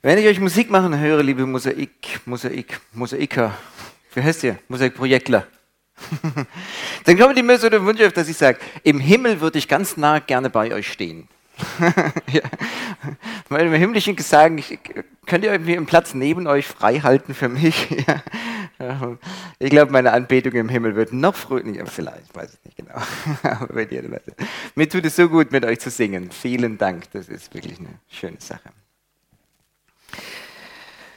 [0.00, 3.52] Wenn ich euch Musik machen höre, liebe Mosaik, Mosaik, Mosaiker,
[4.14, 4.56] wie heißt ihr?
[4.68, 5.44] Mosaikprojektler.
[7.04, 9.66] Dann kommen die mir so den Wunsch auf, dass ich sage, im Himmel würde ich
[9.66, 11.26] ganz nah gerne bei euch stehen.
[12.32, 12.42] ja.
[13.48, 14.62] Weil im himmlischen Gesagen,
[15.26, 17.88] könnt ihr irgendwie einen Platz neben euch frei halten für mich?
[19.58, 23.02] Ich glaube, meine Anbetung im Himmel wird noch fröhlicher, vielleicht, weiß ich nicht genau.
[23.42, 24.04] Aber bei dir,
[24.76, 26.30] mir tut es so gut, mit euch zu singen.
[26.30, 28.70] Vielen Dank, das ist wirklich eine schöne Sache.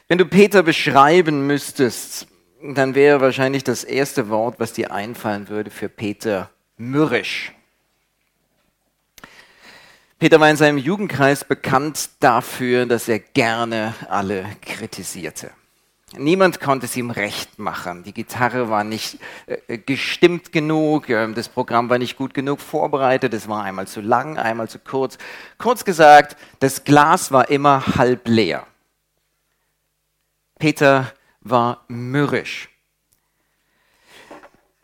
[0.08, 2.26] Wenn du Peter beschreiben müsstest,
[2.62, 7.52] dann wäre wahrscheinlich das erste Wort, was dir einfallen würde für Peter, mürrisch.
[10.18, 15.50] Peter war in seinem Jugendkreis bekannt dafür, dass er gerne alle kritisierte.
[16.16, 18.04] Niemand konnte es ihm recht machen.
[18.04, 23.32] Die Gitarre war nicht äh, gestimmt genug, äh, das Programm war nicht gut genug vorbereitet,
[23.32, 25.16] es war einmal zu lang, einmal zu kurz.
[25.56, 28.66] Kurz gesagt, das Glas war immer halb leer.
[30.62, 32.68] Peter war mürrisch.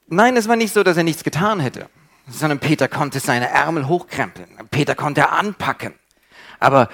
[0.09, 1.89] Nein, es war nicht so, dass er nichts getan hätte
[2.31, 4.49] sondern Peter konnte seine Ärmel hochkrempeln.
[4.71, 5.95] Peter konnte anpacken.
[6.61, 6.89] Aber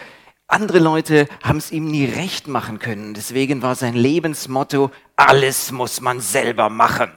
[0.46, 3.14] andere Leute haben es ihm nie recht machen können.
[3.14, 7.10] Deswegen war sein Lebensmotto, alles muss man selber machen.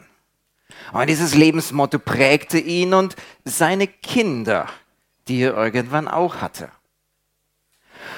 [0.93, 4.67] Und dieses Lebensmotto prägte ihn und seine Kinder,
[5.27, 6.69] die er irgendwann auch hatte.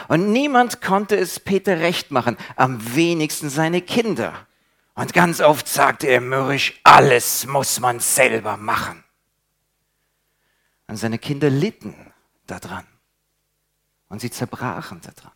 [0.09, 4.33] Und niemand konnte es Peter recht machen, am wenigsten seine Kinder.
[4.95, 9.03] Und ganz oft sagte er mürrisch, alles muss man selber machen.
[10.87, 11.95] Und seine Kinder litten
[12.47, 12.87] daran.
[14.07, 15.31] Und sie zerbrachen daran.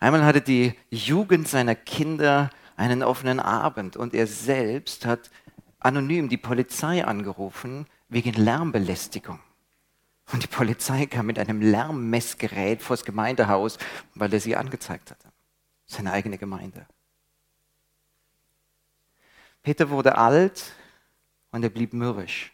[0.00, 5.30] Einmal hatte die Jugend seiner Kinder einen offenen Abend und er selbst hat
[5.80, 9.38] anonym die Polizei angerufen wegen Lärmbelästigung.
[10.32, 13.78] Und die Polizei kam mit einem Lärmmessgerät vors Gemeindehaus,
[14.14, 15.28] weil er sie angezeigt hatte.
[15.86, 16.86] Seine eigene Gemeinde.
[19.62, 20.72] Peter wurde alt
[21.50, 22.52] und er blieb mürrisch.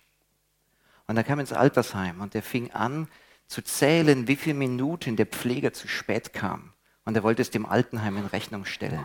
[1.07, 3.09] Und er kam ins Altersheim und er fing an
[3.47, 6.73] zu zählen, wie viele Minuten der Pfleger zu spät kam.
[7.05, 9.05] Und er wollte es dem Altenheim in Rechnung stellen.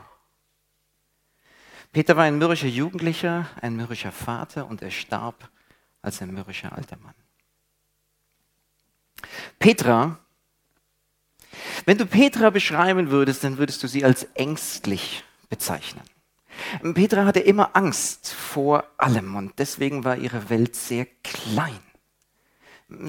[1.91, 5.49] Peter war ein mürrischer Jugendlicher, ein mürrischer Vater und er starb
[6.01, 7.15] als ein mürrischer alter Mann.
[9.59, 10.19] Petra,
[11.85, 16.03] wenn du Petra beschreiben würdest, dann würdest du sie als ängstlich bezeichnen.
[16.93, 21.79] Petra hatte immer Angst vor allem und deswegen war ihre Welt sehr klein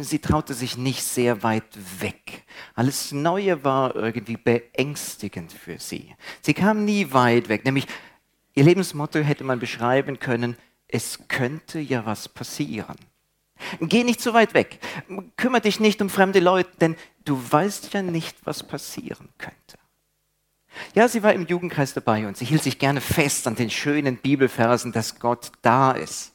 [0.00, 2.44] sie traute sich nicht sehr weit weg.
[2.75, 6.14] Alles Neue war irgendwie beängstigend für sie.
[6.42, 7.87] Sie kam nie weit weg, nämlich
[8.54, 10.56] ihr Lebensmotto hätte man beschreiben können,
[10.88, 12.97] es könnte ja was passieren.
[13.81, 14.78] Geh nicht so weit weg.
[15.37, 19.78] Kümmere dich nicht um fremde Leute, denn du weißt ja nicht, was passieren könnte.
[20.94, 24.16] Ja, sie war im Jugendkreis dabei und sie hielt sich gerne fest an den schönen
[24.16, 26.32] Bibelversen, dass Gott da ist.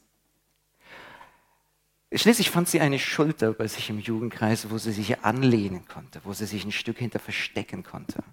[2.14, 6.34] Schließlich fand sie eine Schulter bei sich im Jugendkreis, wo sie sich anlehnen konnte, wo
[6.34, 8.24] sie sich ein Stück hinter verstecken konnte.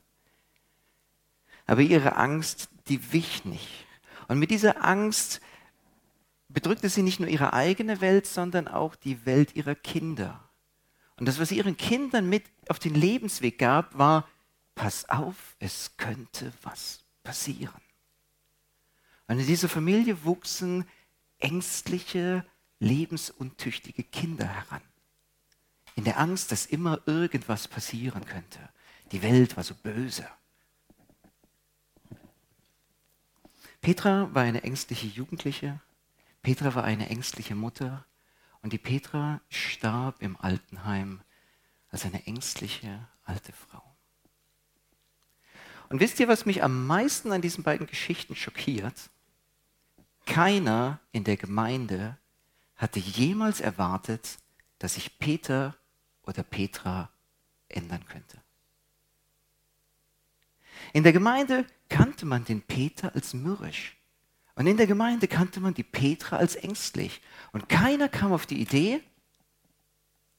[1.66, 3.86] Aber ihre Angst, die wich nicht.
[4.28, 5.40] Und mit dieser Angst
[6.52, 10.48] bedrückte sie nicht nur ihre eigene Welt, sondern auch die Welt ihrer Kinder.
[11.16, 14.28] Und das, was sie ihren Kindern mit auf den Lebensweg gab, war,
[14.74, 17.80] pass auf, es könnte was passieren.
[19.28, 20.84] Und in dieser Familie wuchsen
[21.38, 22.44] ängstliche,
[22.80, 24.82] lebensuntüchtige Kinder heran.
[25.94, 28.58] In der Angst, dass immer irgendwas passieren könnte.
[29.12, 30.26] Die Welt war so böse.
[33.80, 35.80] Petra war eine ängstliche Jugendliche.
[36.42, 38.04] Petra war eine ängstliche Mutter.
[38.60, 41.22] Und die Petra starb im Altenheim
[41.90, 43.82] als eine ängstliche alte Frau.
[45.88, 49.10] Und wisst ihr, was mich am meisten an diesen beiden Geschichten schockiert?
[50.26, 52.16] Keiner in der Gemeinde
[52.76, 54.38] hatte jemals erwartet,
[54.78, 55.76] dass sich Peter
[56.22, 57.10] oder Petra
[57.68, 58.40] ändern könnte.
[60.92, 63.96] In der Gemeinde kannte man den Peter als mürrisch.
[64.54, 67.22] Und in der Gemeinde kannte man die Petra als ängstlich.
[67.52, 69.00] Und keiner kam auf die Idee,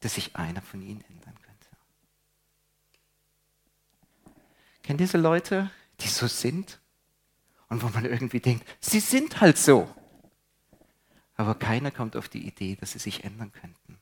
[0.01, 1.69] dass sich einer von ihnen ändern könnte.
[4.83, 5.71] Kennt diese Leute,
[6.01, 6.79] die so sind?
[7.69, 9.89] Und wo man irgendwie denkt, sie sind halt so
[11.35, 13.97] aber keiner kommt auf die Idee, dass sie sich ändern könnten.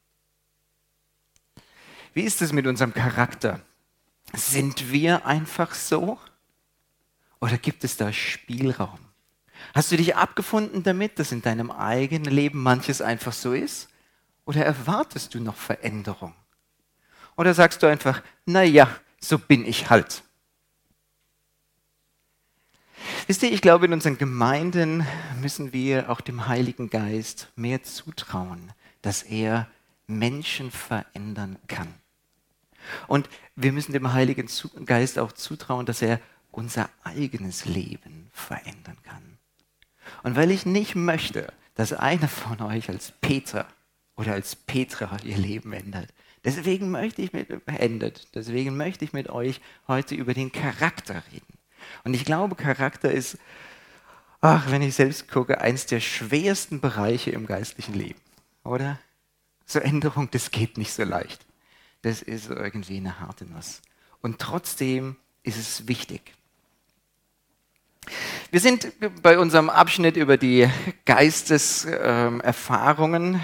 [2.14, 3.62] Wie ist es mit unserem Charakter?
[4.34, 6.20] Sind wir einfach so?
[7.40, 9.00] Oder gibt es da Spielraum?
[9.74, 13.90] Hast du dich abgefunden damit, dass in deinem eigenen Leben manches einfach so ist?
[14.46, 16.34] Oder erwartest du noch Veränderung?
[17.38, 20.24] Oder sagst du einfach, na ja, so bin ich halt.
[23.28, 25.06] Wisst ihr, ich glaube, in unseren Gemeinden
[25.40, 29.68] müssen wir auch dem Heiligen Geist mehr zutrauen, dass er
[30.08, 31.94] Menschen verändern kann.
[33.08, 34.50] Und wir müssen dem Heiligen
[34.86, 36.20] Geist auch zutrauen, dass er
[36.52, 39.31] unser eigenes Leben verändern kann.
[40.24, 43.68] Und weil ich nicht möchte, dass einer von euch als Peter
[44.16, 46.10] oder als Petra ihr Leben ändert,
[46.44, 51.58] deswegen möchte ich mit, endet, deswegen möchte ich mit euch heute über den Charakter reden.
[52.04, 53.38] Und ich glaube, Charakter ist,
[54.42, 58.20] ach, wenn ich selbst gucke, eins der schwersten Bereiche im geistlichen Leben,
[58.64, 59.00] oder?
[59.66, 61.46] So Änderung, das geht nicht so leicht.
[62.02, 63.82] Das ist irgendwie eine harte Nuss.
[64.22, 66.34] Und trotzdem ist es wichtig.
[68.52, 70.68] Wir sind bei unserem Abschnitt über die
[71.06, 73.40] Geisteserfahrungen,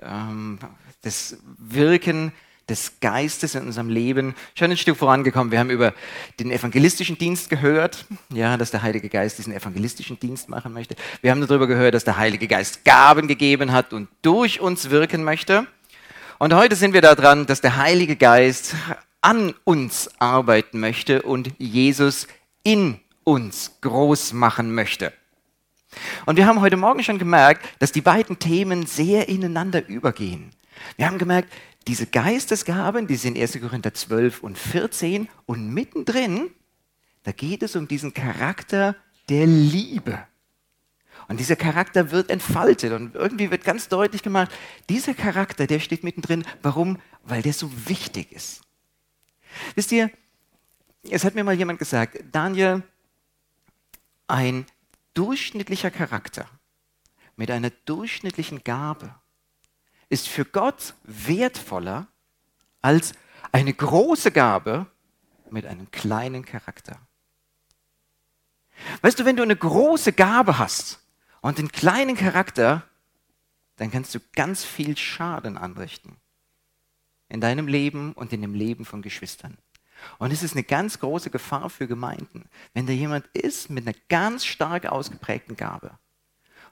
[0.00, 0.60] ähm,
[1.02, 2.32] das Wirken
[2.68, 5.50] des Geistes in unserem Leben schon ein Stück vorangekommen.
[5.50, 5.92] Wir haben über
[6.38, 10.94] den evangelistischen Dienst gehört, ja, dass der Heilige Geist diesen evangelistischen Dienst machen möchte.
[11.20, 15.24] Wir haben darüber gehört, dass der Heilige Geist Gaben gegeben hat und durch uns wirken
[15.24, 15.66] möchte.
[16.38, 18.74] Und heute sind wir daran, dass der Heilige Geist
[19.20, 22.26] an uns arbeiten möchte und Jesus
[22.62, 25.12] in uns groß machen möchte.
[26.26, 30.50] Und wir haben heute Morgen schon gemerkt, dass die beiden Themen sehr ineinander übergehen.
[30.96, 31.52] Wir haben gemerkt,
[31.86, 33.60] diese Geistesgaben, die sind 1.
[33.60, 36.50] Korinther 12 und 14 und mittendrin,
[37.24, 38.96] da geht es um diesen Charakter
[39.28, 40.26] der Liebe.
[41.28, 44.50] Und dieser Charakter wird entfaltet und irgendwie wird ganz deutlich gemacht,
[44.88, 46.44] dieser Charakter, der steht mittendrin.
[46.62, 46.98] Warum?
[47.24, 48.62] Weil der so wichtig ist.
[49.74, 50.10] Wisst ihr,
[51.10, 52.82] es hat mir mal jemand gesagt, Daniel,
[54.26, 54.66] ein
[55.14, 56.48] durchschnittlicher Charakter
[57.36, 59.14] mit einer durchschnittlichen Gabe
[60.08, 62.06] ist für Gott wertvoller
[62.80, 63.12] als
[63.50, 64.86] eine große Gabe
[65.50, 66.98] mit einem kleinen Charakter.
[69.00, 71.00] Weißt du, wenn du eine große Gabe hast
[71.40, 72.82] und einen kleinen Charakter,
[73.76, 76.16] dann kannst du ganz viel Schaden anrichten.
[77.28, 79.56] In deinem Leben und in dem Leben von Geschwistern.
[80.18, 82.44] Und es ist eine ganz große Gefahr für Gemeinden,
[82.74, 85.92] wenn da jemand ist mit einer ganz stark ausgeprägten Gabe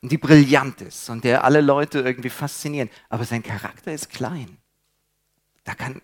[0.03, 4.57] und die brillant ist und der alle Leute irgendwie faszinieren, aber sein Charakter ist klein.
[5.65, 6.01] Da kann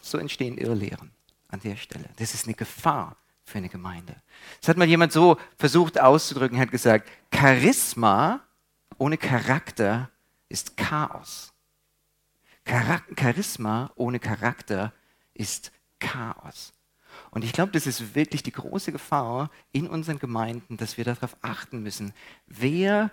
[0.00, 1.10] so entstehen Irrlehren
[1.48, 2.08] an der Stelle.
[2.16, 4.14] Das ist eine Gefahr für eine Gemeinde.
[4.60, 8.40] Das hat mal jemand so versucht auszudrücken, hat gesagt, Charisma
[8.98, 10.10] ohne Charakter
[10.48, 11.52] ist Chaos.
[12.66, 14.92] Charisma ohne Charakter
[15.34, 15.72] ist
[16.04, 16.72] Chaos.
[17.30, 21.36] Und ich glaube, das ist wirklich die große Gefahr in unseren Gemeinden, dass wir darauf
[21.42, 22.12] achten müssen,
[22.46, 23.10] wer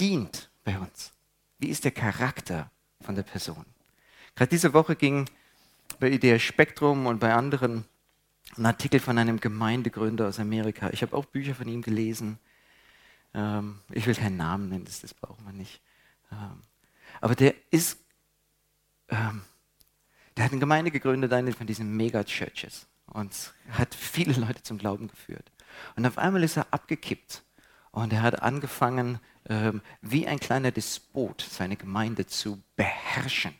[0.00, 1.12] dient bei uns.
[1.58, 3.64] Wie ist der Charakter von der Person?
[4.34, 5.28] Gerade diese Woche ging
[6.00, 7.84] bei Idea Spektrum und bei anderen
[8.56, 10.90] ein Artikel von einem Gemeindegründer aus Amerika.
[10.90, 12.38] Ich habe auch Bücher von ihm gelesen.
[13.34, 15.80] Ähm, ich will keinen Namen nennen, das, das brauchen wir nicht.
[16.30, 16.62] Ähm,
[17.20, 17.98] aber der ist
[19.08, 19.42] ähm,
[20.42, 25.06] der hat eine Gemeinde gegründet, eine von diesen Mega-Churches und hat viele Leute zum Glauben
[25.06, 25.52] geführt.
[25.94, 27.44] Und auf einmal ist er abgekippt
[27.92, 33.54] und er hat angefangen, ähm, wie ein kleiner Despot seine Gemeinde zu beherrschen.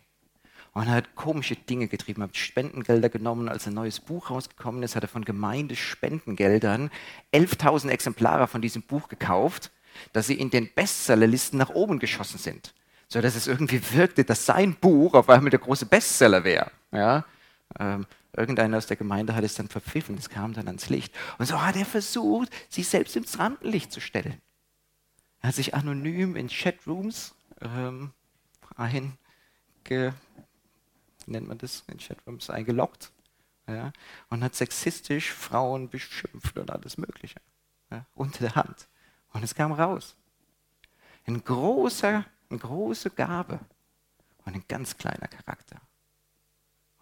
[0.72, 3.48] Und er hat komische Dinge getrieben, hat Spendengelder genommen.
[3.48, 6.90] Als ein neues Buch rausgekommen ist, hat er von Gemeindespendengeldern
[7.32, 9.70] 11.000 Exemplare von diesem Buch gekauft,
[10.12, 12.74] dass sie in den Bestsellerlisten nach oben geschossen sind
[13.12, 16.70] so dass es irgendwie wirkte, dass sein Buch auf einmal der große Bestseller wäre.
[16.92, 17.26] Ja?
[17.78, 21.14] Ähm, irgendeiner aus der Gemeinde hat es dann verpfiffen, es kam dann ans Licht.
[21.36, 24.40] Und so hat er versucht, sich selbst ins Rampenlicht zu stellen.
[25.40, 28.12] Er hat sich anonym in Chatrooms ähm,
[28.76, 30.14] einge,
[31.26, 33.12] nennt man das, in Chatrooms eingeloggt
[33.68, 33.92] ja?
[34.30, 37.40] und hat sexistisch Frauen beschimpft und alles Mögliche
[37.90, 38.06] ja?
[38.14, 38.88] unter der Hand.
[39.34, 40.16] Und es kam raus.
[41.26, 43.60] Ein großer eine große Gabe
[44.44, 45.80] und ein ganz kleiner Charakter.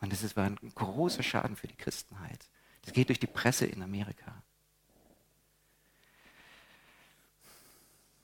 [0.00, 2.48] Und das war ein großer Schaden für die Christenheit.
[2.82, 4.42] Das geht durch die Presse in Amerika.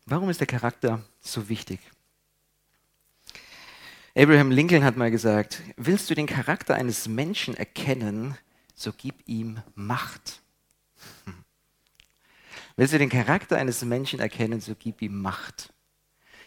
[0.07, 1.81] Warum ist der Charakter so wichtig?
[4.17, 8.39] Abraham Lincoln hat mal gesagt, willst du den Charakter eines Menschen erkennen,
[8.75, 10.43] so gib ihm Macht.
[12.77, 15.73] Willst du den Charakter eines Menschen erkennen, so gib ihm Macht.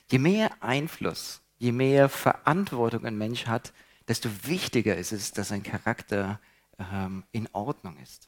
[0.10, 3.74] Je mehr Einfluss, je mehr Verantwortung ein Mensch hat,
[4.08, 6.40] desto wichtiger ist es, dass sein Charakter
[6.80, 8.28] ähm, in Ordnung ist.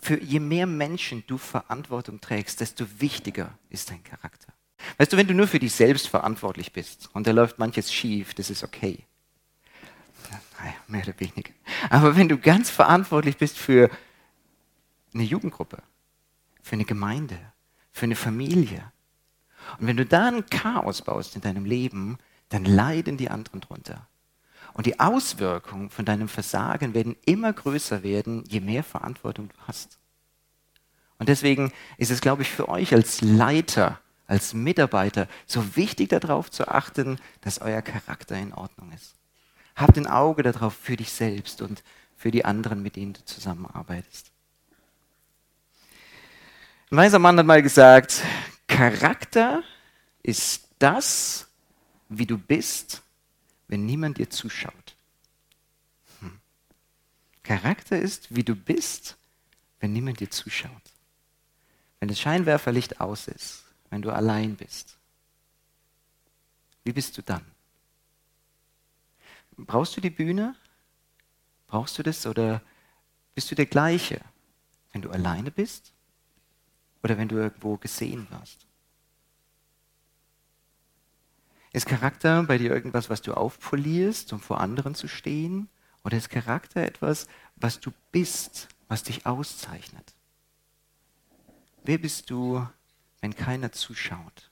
[0.00, 4.52] Für je mehr Menschen du Verantwortung trägst, desto wichtiger ist dein Charakter.
[4.96, 8.32] Weißt du, wenn du nur für dich selbst verantwortlich bist und da läuft manches schief,
[8.34, 9.04] das ist okay.
[10.58, 11.52] Naja, mehr oder weniger.
[11.90, 13.90] Aber wenn du ganz verantwortlich bist für
[15.12, 15.82] eine Jugendgruppe,
[16.62, 17.38] für eine Gemeinde,
[17.92, 18.92] für eine Familie.
[19.78, 24.06] Und wenn du da ein Chaos baust in deinem Leben, dann leiden die anderen drunter.
[24.72, 29.98] Und die Auswirkungen von deinem Versagen werden immer größer werden, je mehr Verantwortung du hast.
[31.18, 36.50] Und deswegen ist es, glaube ich, für euch als Leiter, als Mitarbeiter so wichtig darauf
[36.50, 39.14] zu achten, dass euer Charakter in Ordnung ist.
[39.76, 41.82] Habt ein Auge darauf für dich selbst und
[42.16, 44.30] für die anderen, mit denen du zusammenarbeitest.
[46.90, 48.22] Ein weiser Mann hat mal gesagt,
[48.80, 49.62] Charakter
[50.22, 51.50] ist das,
[52.08, 53.02] wie du bist,
[53.68, 54.96] wenn niemand dir zuschaut.
[56.20, 56.40] Hm.
[57.42, 59.18] Charakter ist, wie du bist,
[59.80, 60.70] wenn niemand dir zuschaut.
[61.98, 64.96] Wenn das Scheinwerferlicht aus ist, wenn du allein bist.
[66.82, 67.44] Wie bist du dann?
[69.58, 70.54] Brauchst du die Bühne?
[71.66, 72.62] Brauchst du das oder
[73.34, 74.22] bist du der gleiche,
[74.92, 75.92] wenn du alleine bist
[77.02, 78.69] oder wenn du irgendwo gesehen wirst?
[81.72, 85.68] Ist Charakter bei dir irgendwas, was du aufpolierst, um vor anderen zu stehen?
[86.02, 90.14] Oder ist Charakter etwas, was du bist, was dich auszeichnet?
[91.84, 92.66] Wer bist du,
[93.20, 94.50] wenn keiner zuschaut?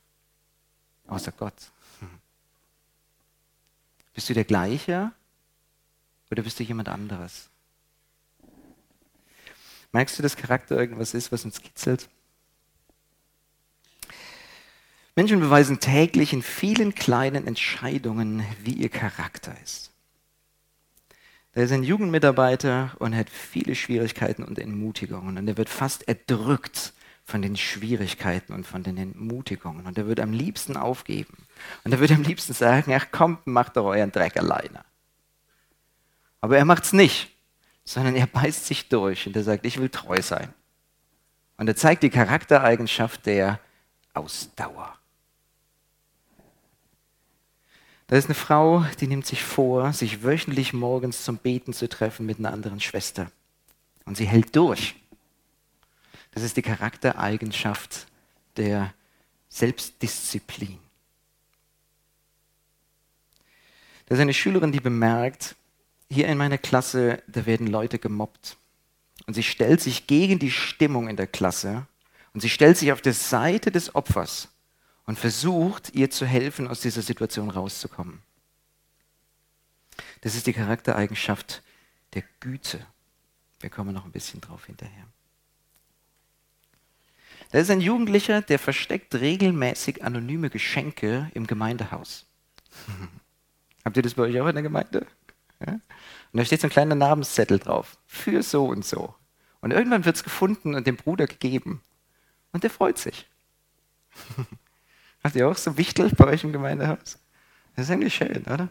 [1.06, 1.72] Außer Gott.
[4.14, 5.12] Bist du der gleiche
[6.30, 7.50] oder bist du jemand anderes?
[9.92, 12.10] Merkst du, dass Charakter irgendwas ist, was uns kitzelt?
[15.18, 19.90] Menschen beweisen täglich in vielen kleinen Entscheidungen, wie ihr Charakter ist.
[21.54, 26.92] Da ist ein Jugendmitarbeiter und hat viele Schwierigkeiten und Entmutigungen und er wird fast erdrückt
[27.24, 31.36] von den Schwierigkeiten und von den Entmutigungen und er wird am liebsten aufgeben
[31.82, 34.84] und er wird am liebsten sagen, ach kommt, macht doch euren Dreck alleine.
[36.40, 37.32] Aber er macht es nicht,
[37.84, 40.54] sondern er beißt sich durch und er sagt, ich will treu sein.
[41.56, 43.58] Und er zeigt die Charaktereigenschaft der
[44.14, 44.97] Ausdauer.
[48.08, 52.24] Da ist eine Frau, die nimmt sich vor, sich wöchentlich morgens zum Beten zu treffen
[52.24, 53.30] mit einer anderen Schwester.
[54.06, 54.96] Und sie hält durch.
[56.32, 58.06] Das ist die Charaktereigenschaft
[58.56, 58.94] der
[59.50, 60.78] Selbstdisziplin.
[64.06, 65.54] Da ist eine Schülerin, die bemerkt,
[66.10, 68.56] hier in meiner Klasse, da werden Leute gemobbt.
[69.26, 71.86] Und sie stellt sich gegen die Stimmung in der Klasse
[72.32, 74.48] und sie stellt sich auf der Seite des Opfers
[75.08, 78.20] und versucht, ihr zu helfen, aus dieser Situation rauszukommen.
[80.20, 81.62] Das ist die Charaktereigenschaft
[82.12, 82.86] der Güte.
[83.60, 85.06] Wir kommen noch ein bisschen drauf hinterher.
[87.50, 92.26] Da ist ein Jugendlicher, der versteckt regelmäßig anonyme Geschenke im Gemeindehaus.
[93.86, 95.06] Habt ihr das bei euch auch in der Gemeinde?
[95.64, 95.72] Ja?
[95.72, 95.82] Und
[96.34, 97.96] da steht so ein kleiner Namenszettel drauf.
[98.04, 99.14] Für so und so.
[99.62, 101.80] Und irgendwann wird es gefunden und dem Bruder gegeben.
[102.52, 103.26] Und der freut sich.
[105.22, 107.18] Habt ihr auch so Wichtel bei euch im Gemeindehaus?
[107.74, 108.68] Das ist eigentlich schön, oder?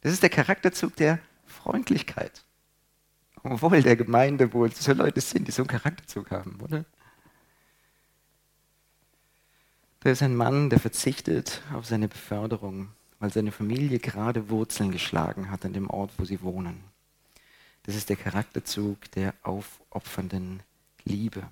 [0.00, 2.44] Das ist der Charakterzug der Freundlichkeit.
[3.42, 6.84] Obwohl der Gemeinde wohl so Leute sind, die so einen Charakterzug haben, oder?
[10.00, 12.88] Da ist ein Mann, der verzichtet auf seine Beförderung,
[13.18, 16.84] weil seine Familie gerade Wurzeln geschlagen hat an dem Ort, wo sie wohnen.
[17.82, 20.62] Das ist der Charakterzug der aufopfernden
[21.04, 21.48] Liebe.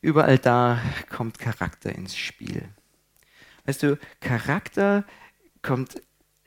[0.00, 2.68] Überall da kommt Charakter ins Spiel.
[3.64, 5.04] Weißt du, Charakter
[5.60, 6.00] kommt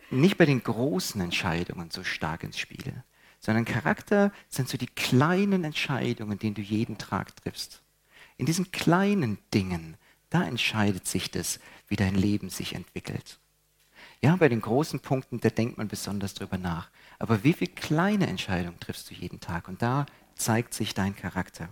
[0.09, 3.03] nicht bei den großen Entscheidungen so stark ins Spiel,
[3.39, 7.81] sondern Charakter sind so die kleinen Entscheidungen, die du jeden Tag triffst.
[8.37, 9.97] In diesen kleinen Dingen,
[10.29, 13.39] da entscheidet sich das, wie dein Leben sich entwickelt.
[14.21, 16.89] Ja, bei den großen Punkten, da denkt man besonders drüber nach.
[17.19, 19.67] Aber wie viele kleine Entscheidungen triffst du jeden Tag?
[19.67, 20.05] Und da
[20.35, 21.69] zeigt sich dein Charakter.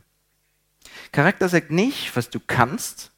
[1.11, 3.11] Charakter sagt nicht, was du kannst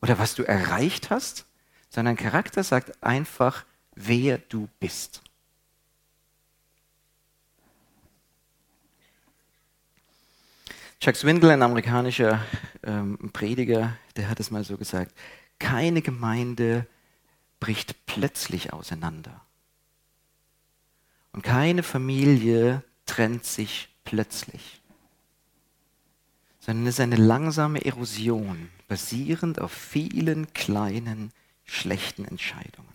[0.00, 1.46] oder was du erreicht hast,
[1.88, 3.64] sondern Charakter sagt einfach,
[3.94, 5.22] wer du bist.
[11.00, 12.44] Chuck Swindle, ein amerikanischer
[12.82, 15.14] ähm, Prediger, der hat es mal so gesagt,
[15.58, 16.86] keine Gemeinde
[17.58, 19.40] bricht plötzlich auseinander.
[21.32, 24.79] Und keine Familie trennt sich plötzlich
[26.60, 31.32] sondern es ist eine langsame Erosion, basierend auf vielen kleinen,
[31.64, 32.88] schlechten Entscheidungen.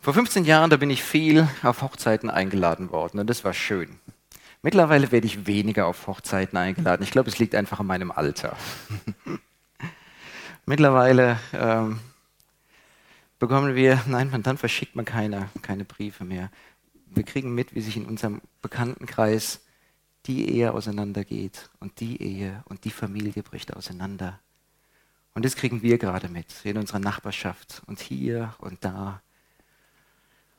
[0.00, 3.98] Vor 15 Jahren, da bin ich viel auf Hochzeiten eingeladen worden und das war schön.
[4.60, 7.02] Mittlerweile werde ich weniger auf Hochzeiten eingeladen.
[7.02, 8.56] Ich glaube, es liegt einfach an meinem Alter.
[10.66, 12.00] Mittlerweile ähm,
[13.38, 16.50] bekommen wir, nein, dann verschickt man keine, keine Briefe mehr.
[17.06, 19.63] Wir kriegen mit, wie sich in unserem Bekanntenkreis
[20.26, 24.40] die Ehe auseinandergeht und die Ehe und die Familie bricht auseinander.
[25.34, 29.20] Und das kriegen wir gerade mit in unserer Nachbarschaft und hier und da.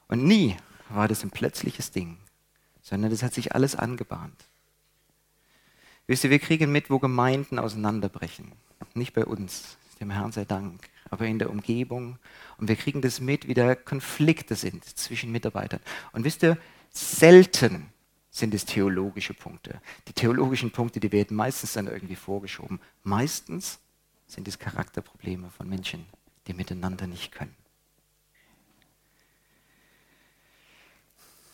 [0.08, 0.56] Und nie
[0.90, 2.18] war das ein plötzliches Ding,
[2.82, 4.46] sondern das hat sich alles angebahnt.
[6.08, 8.52] Wisst ihr, wir kriegen mit, wo Gemeinden auseinanderbrechen.
[8.94, 12.20] Nicht bei uns, dem Herrn sei Dank, aber in der Umgebung.
[12.58, 15.80] Und wir kriegen das mit, wie da Konflikte sind zwischen Mitarbeitern.
[16.12, 16.58] Und wisst ihr,
[16.92, 17.92] selten
[18.36, 19.80] sind es theologische Punkte.
[20.10, 22.82] Die theologischen Punkte, die werden meistens dann irgendwie vorgeschoben.
[23.02, 23.80] Meistens
[24.28, 26.06] sind es Charakterprobleme von Menschen,
[26.46, 27.56] die miteinander nicht können.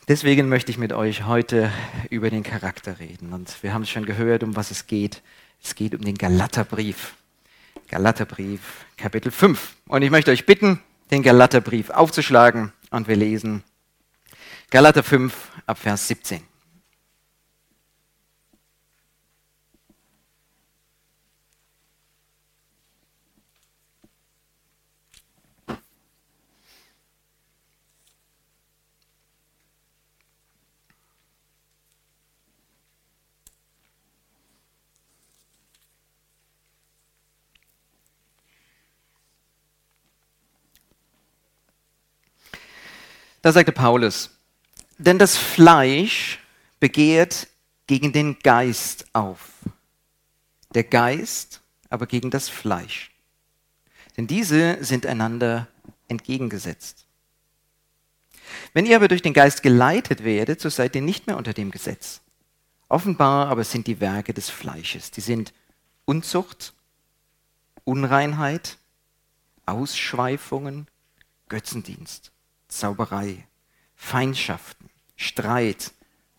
[0.08, 1.72] Deswegen möchte ich mit euch heute
[2.10, 3.32] über den Charakter reden.
[3.32, 5.22] Und wir haben schon gehört, um was es geht.
[5.64, 7.14] Es geht um den Galaterbrief.
[7.90, 9.76] Galaterbrief, Kapitel 5.
[9.88, 10.80] Und ich möchte euch bitten,
[11.12, 13.64] den Galaterbrief aufzuschlagen und wir lesen
[14.72, 15.34] Galater 5
[15.68, 16.51] ab Vers 17.
[43.42, 44.30] Da sagte Paulus,
[44.98, 46.40] denn das Fleisch
[46.80, 47.48] begehrt
[47.88, 49.50] gegen den Geist auf,
[50.74, 53.12] der Geist aber gegen das Fleisch.
[54.16, 55.68] Denn diese sind einander
[56.08, 57.06] entgegengesetzt.
[58.74, 61.72] Wenn ihr aber durch den Geist geleitet werdet, so seid ihr nicht mehr unter dem
[61.72, 62.22] Gesetz.
[62.90, 65.54] Offenbar aber sind die Werke des Fleisches, die sind
[66.06, 66.74] Unzucht,
[67.86, 68.78] Unreinheit,
[69.66, 70.88] Ausschweifungen,
[71.48, 72.32] Götzendienst,
[72.72, 73.46] Zauberei,
[73.96, 75.92] Feindschaften, Streit,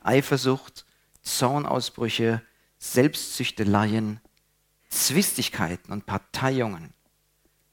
[0.03, 0.85] Eifersucht,
[1.23, 2.43] Zornausbrüche,
[2.79, 4.21] Selbstzüchteleien,
[4.89, 6.95] Zwistigkeiten und Parteiungen,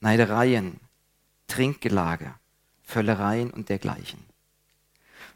[0.02, 0.80] Neidereien,
[1.48, 2.36] Trinkgelage,
[2.84, 4.24] Völlereien und dergleichen.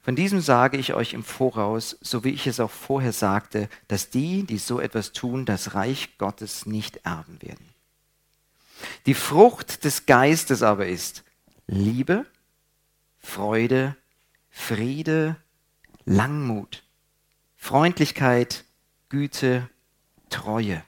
[0.02, 4.10] Von diesem sage ich euch im Voraus, so wie ich es auch vorher sagte, dass
[4.10, 7.70] die, die so etwas tun, das Reich Gottes nicht erben werden.
[9.06, 11.24] Die Frucht des Geistes aber ist
[11.68, 12.26] Liebe,
[13.24, 13.96] Freude,
[14.52, 15.38] Friede,
[16.06, 16.84] Langmut,
[17.56, 18.66] Freundlichkeit,
[19.10, 19.70] Güte,
[20.30, 20.84] Treue,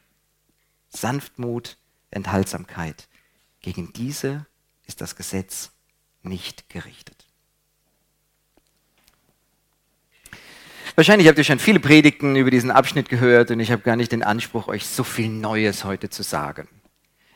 [0.89, 1.77] Sanftmut,
[2.11, 3.07] Enthaltsamkeit.
[3.61, 4.45] Gegen diese
[4.85, 5.71] ist das Gesetz
[6.21, 7.25] nicht gerichtet.
[10.95, 14.11] Wahrscheinlich habt ihr schon viele Predigten über diesen Abschnitt gehört und ich habe gar nicht
[14.11, 16.69] den Anspruch, euch so viel Neues heute zu sagen.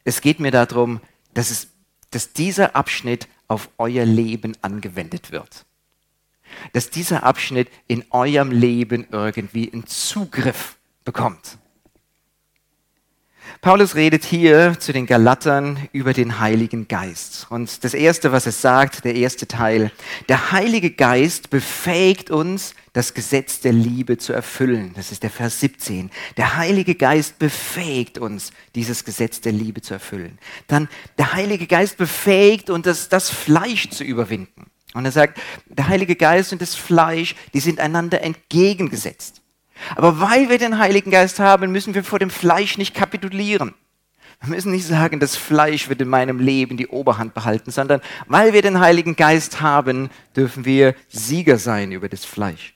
[0.05, 1.01] Es geht mir darum,
[1.33, 1.67] dass, es,
[2.12, 5.65] dass dieser Abschnitt auf euer Leben angewendet wird.
[6.71, 11.57] Dass dieser Abschnitt in eurem Leben irgendwie einen Zugriff bekommt.
[13.62, 17.47] Paulus redet hier zu den Galatern über den Heiligen Geist.
[17.49, 19.91] Und das Erste, was es sagt, der erste Teil,
[20.29, 24.91] der Heilige Geist befähigt uns, das Gesetz der Liebe zu erfüllen.
[24.93, 26.12] Das ist der Vers 17.
[26.35, 30.38] Der Heilige Geist befähigt uns, dieses Gesetz der Liebe zu erfüllen.
[30.67, 34.69] Dann, der Heilige Geist befähigt uns, das, das Fleisch zu überwinden.
[34.93, 39.43] Und er sagt, der Heilige Geist und das Fleisch, die sind einander entgegengesetzt.
[39.95, 43.75] Aber weil wir den Heiligen Geist haben, müssen wir vor dem Fleisch nicht kapitulieren.
[44.41, 48.51] Wir müssen nicht sagen, das Fleisch wird in meinem Leben die Oberhand behalten, sondern weil
[48.51, 52.73] wir den Heiligen Geist haben, dürfen wir Sieger sein über das Fleisch.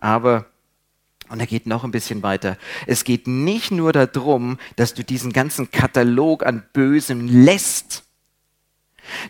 [0.00, 0.46] Aber,
[1.28, 5.32] und er geht noch ein bisschen weiter, es geht nicht nur darum, dass du diesen
[5.32, 8.02] ganzen Katalog an Bösem lässt.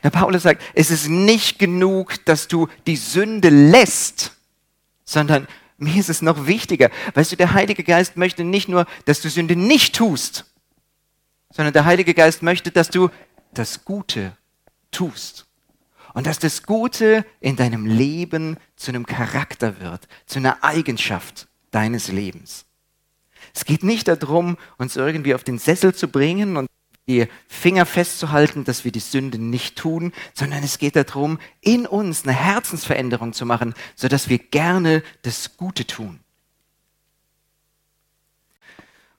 [0.02, 4.37] Der Paulus sagt, es ist nicht genug, dass du die Sünde lässt,
[5.04, 5.46] sondern
[5.78, 6.90] mir ist es noch wichtiger.
[7.14, 10.44] Weißt du, der Heilige Geist möchte nicht nur, dass du Sünde nicht tust,
[11.50, 13.09] sondern der Heilige Geist möchte, dass du
[13.52, 14.37] das Gute
[14.90, 15.46] tust.
[16.14, 22.09] Und dass das Gute in deinem Leben zu einem Charakter wird, zu einer Eigenschaft deines
[22.09, 22.66] Lebens.
[23.55, 26.68] Es geht nicht darum, uns irgendwie auf den Sessel zu bringen und
[27.09, 32.25] die Finger festzuhalten, dass wir die Sünde nicht tun, sondern es geht darum, in uns
[32.25, 36.20] eine Herzensveränderung zu machen, sodass wir gerne das Gute tun.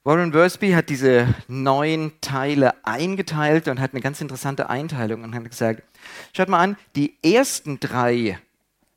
[0.03, 5.47] Warren Worsby hat diese neun Teile eingeteilt und hat eine ganz interessante Einteilung und hat
[5.47, 5.83] gesagt,
[6.33, 8.39] schaut mal an, die ersten drei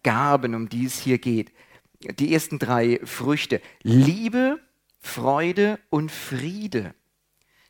[0.02, 1.52] Gaben, um die es hier geht,
[2.00, 4.60] die ersten drei Früchte, Liebe,
[5.00, 6.94] Freude und Friede,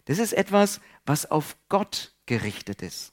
[0.07, 3.13] das ist etwas, was auf Gott gerichtet ist.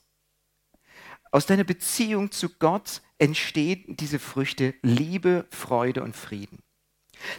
[1.30, 6.58] Aus deiner Beziehung zu Gott entstehen diese Früchte Liebe, Freude und Frieden.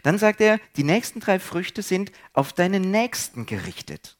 [0.01, 4.17] Dann sagt er, die nächsten drei Früchte sind auf deinen Nächsten gerichtet.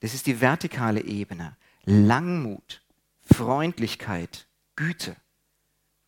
[0.00, 1.56] Das ist die vertikale Ebene.
[1.84, 2.82] Langmut,
[3.26, 5.16] Freundlichkeit, Güte,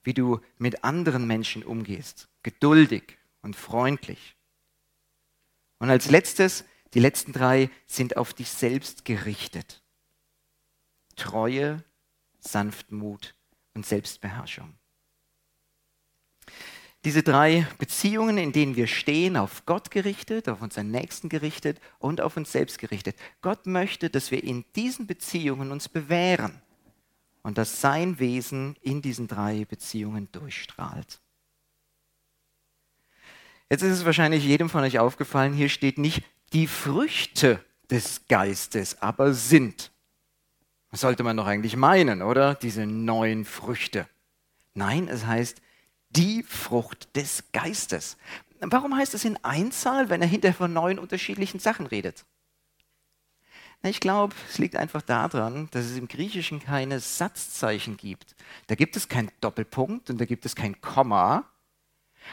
[0.02, 4.37] wie du mit anderen Menschen umgehst, geduldig und freundlich.
[5.78, 9.83] Und als letztes, die letzten drei sind auf dich selbst gerichtet.
[11.16, 11.85] Treue,
[12.38, 13.35] Sanftmut
[13.74, 14.74] und Selbstbeherrschung.
[17.04, 22.20] Diese drei Beziehungen, in denen wir stehen, auf Gott gerichtet, auf unseren Nächsten gerichtet und
[22.20, 23.16] auf uns selbst gerichtet.
[23.40, 26.61] Gott möchte, dass wir in diesen Beziehungen uns bewähren
[27.42, 31.20] und dass sein Wesen in diesen drei Beziehungen durchstrahlt.
[33.70, 36.22] Jetzt ist es wahrscheinlich jedem von euch aufgefallen, hier steht nicht
[36.53, 39.92] die Früchte des Geistes, aber sind.
[40.90, 42.55] Das sollte man doch eigentlich meinen, oder?
[42.55, 44.09] Diese neuen Früchte.
[44.74, 45.61] Nein, es heißt
[46.11, 48.16] die Frucht des Geistes.
[48.61, 52.24] Warum heißt es in Einzahl, wenn er hinterher von neun unterschiedlichen Sachen redet?
[53.82, 58.34] Ich glaube, es liegt einfach daran, dass es im Griechischen keine Satzzeichen gibt.
[58.66, 61.44] Da gibt es keinen Doppelpunkt und da gibt es kein Komma.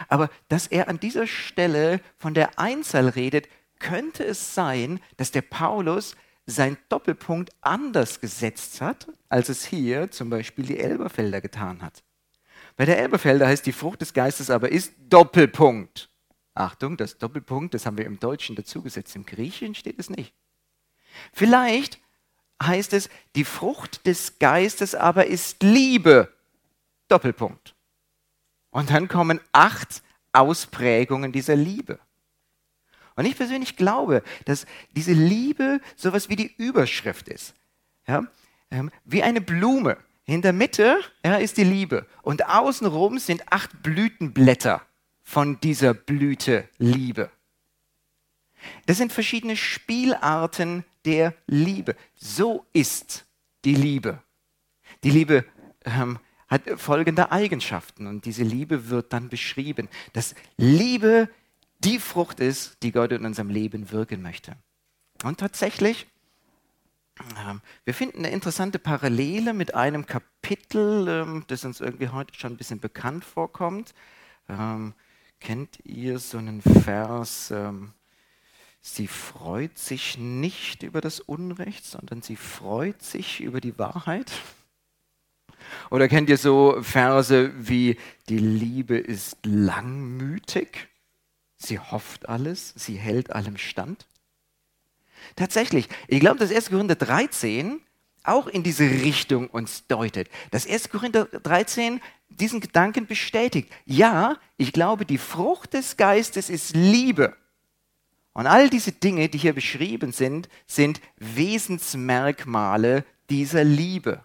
[0.08, 3.48] Aber dass er an dieser Stelle von der Einzahl redet,
[3.80, 6.16] könnte es sein, dass der Paulus
[6.48, 12.04] sein Doppelpunkt anders gesetzt hat, als es hier zum Beispiel die Elberfelder getan hat.
[12.76, 16.10] Bei der Elberfelder heißt die Frucht des Geistes aber ist Doppelpunkt.
[16.54, 19.16] Achtung, das Doppelpunkt, das haben wir im Deutschen dazugesetzt.
[19.16, 20.34] Im Griechischen steht es nicht.
[21.34, 22.00] Vielleicht
[22.62, 26.32] heißt es, die Frucht des Geistes aber ist Liebe.
[27.08, 27.76] Doppelpunkt.
[28.72, 30.02] Und dann kommen acht
[30.34, 32.00] Ausprägungen dieser Liebe.
[33.16, 37.54] Und ich persönlich glaube, dass diese Liebe sowas wie die Überschrift ist.
[38.08, 38.24] Ja?
[38.72, 39.98] Ähm, wie eine Blume.
[40.26, 44.82] In der Mitte ja, ist die Liebe und außenrum sind acht Blütenblätter
[45.22, 47.30] von dieser Blüte Liebe.
[48.86, 51.96] Das sind verschiedene Spielarten der Liebe.
[52.16, 53.26] So ist
[53.64, 54.22] die Liebe.
[55.04, 55.46] Die Liebe
[55.86, 61.30] ähm, hat folgende Eigenschaften und diese Liebe wird dann beschrieben, dass Liebe
[61.80, 64.56] die Frucht ist, die Gott in unserem Leben wirken möchte.
[65.24, 66.08] Und tatsächlich
[67.20, 72.54] ähm, wir finden eine interessante Parallele mit einem Kapitel, ähm, das uns irgendwie heute schon
[72.54, 73.94] ein bisschen bekannt vorkommt.
[74.50, 74.94] Ähm,
[75.40, 77.52] kennt ihr so einen Vers?
[78.88, 84.32] Sie freut sich nicht über das Unrecht, sondern sie freut sich über die Wahrheit.
[85.90, 87.98] Oder kennt ihr so Verse wie
[88.30, 90.88] die Liebe ist langmütig,
[91.58, 94.06] sie hofft alles, sie hält allem stand?
[95.36, 96.70] Tatsächlich, ich glaube, dass 1.
[96.70, 97.82] Korinther 13
[98.24, 100.30] auch in diese Richtung uns deutet.
[100.52, 100.90] Dass 1.
[100.92, 103.68] Korinther 13 diesen Gedanken bestätigt.
[103.86, 107.36] Ja, ich glaube, die Frucht des Geistes ist Liebe.
[108.36, 114.24] Und all diese Dinge, die hier beschrieben sind, sind Wesensmerkmale dieser Liebe.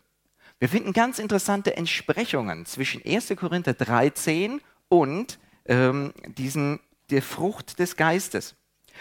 [0.59, 3.33] Wir finden ganz interessante Entsprechungen zwischen 1.
[3.37, 8.57] Korinther 13 und ähm, diesen, der Frucht des Geistes.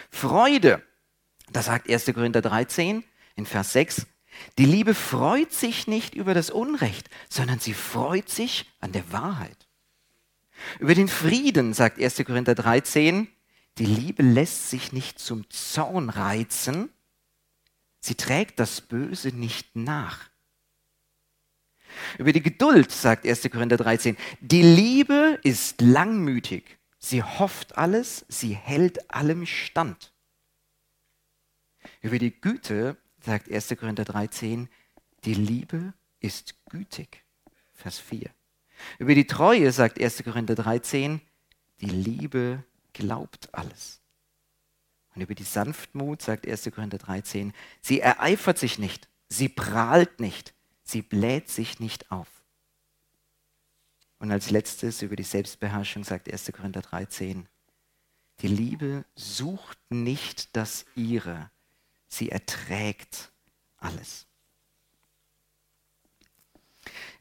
[0.10, 0.82] Freude
[1.52, 2.06] da sagt 1.
[2.06, 3.04] Korinther 13
[3.36, 4.06] in Vers 6,
[4.58, 9.68] die Liebe freut sich nicht über das Unrecht, sondern sie freut sich an der Wahrheit.
[10.80, 12.24] Über den Frieden sagt 1.
[12.26, 13.28] Korinther 13,
[13.80, 16.90] die Liebe lässt sich nicht zum Zorn reizen,
[18.00, 20.30] sie trägt das Böse nicht nach.
[22.18, 23.50] Über die Geduld sagt 1.
[23.50, 30.14] Korinther 13, die Liebe ist langmütig, sie hofft alles, sie hält allem stand.
[32.02, 33.76] Über die Güte sagt 1.
[33.80, 34.70] Korinther 13,
[35.24, 37.24] die Liebe ist gütig.
[37.74, 38.30] Vers 4.
[38.98, 40.24] Über die Treue sagt 1.
[40.24, 41.22] Korinther 13,
[41.82, 44.02] die Liebe glaubt alles.
[45.16, 46.70] Und über die Sanftmut sagt 1.
[46.74, 52.28] Korinther 13, sie ereifert sich nicht, sie prahlt nicht, sie bläht sich nicht auf.
[54.20, 56.52] Und als letztes über die Selbstbeherrschung sagt 1.
[56.54, 57.48] Korinther 13,
[58.42, 61.52] die Liebe sucht nicht das ihre,
[62.10, 63.32] Sie erträgt
[63.78, 64.26] alles.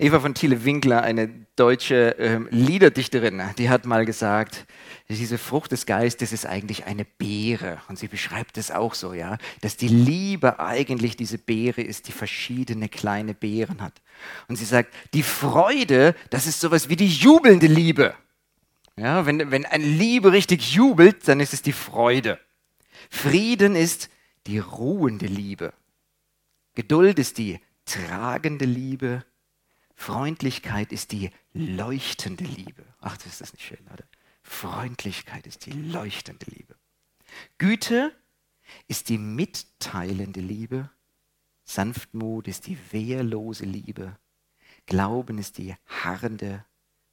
[0.00, 4.64] Eva von Thiele Winkler, eine deutsche ähm, Liederdichterin, die hat mal gesagt,
[5.08, 7.80] diese Frucht des Geistes ist eigentlich eine Beere.
[7.88, 12.12] Und sie beschreibt es auch so, ja, dass die Liebe eigentlich diese Beere ist, die
[12.12, 14.00] verschiedene kleine Beeren hat.
[14.46, 18.14] Und sie sagt, die Freude, das ist sowas wie die jubelnde Liebe.
[18.94, 22.38] Ja, wenn, wenn eine Liebe richtig jubelt, dann ist es die Freude.
[23.10, 24.10] Frieden ist
[24.46, 25.72] die ruhende Liebe.
[26.74, 29.24] Geduld ist die tragende Liebe.
[29.98, 32.84] Freundlichkeit ist die leuchtende Liebe.
[33.00, 34.04] Ach, das ist das nicht schön, oder?
[34.42, 36.76] Freundlichkeit ist die leuchtende Liebe.
[37.58, 38.14] Güte
[38.86, 40.88] ist die mitteilende Liebe.
[41.64, 44.16] Sanftmut ist die wehrlose Liebe.
[44.86, 46.64] Glauben ist die harrende,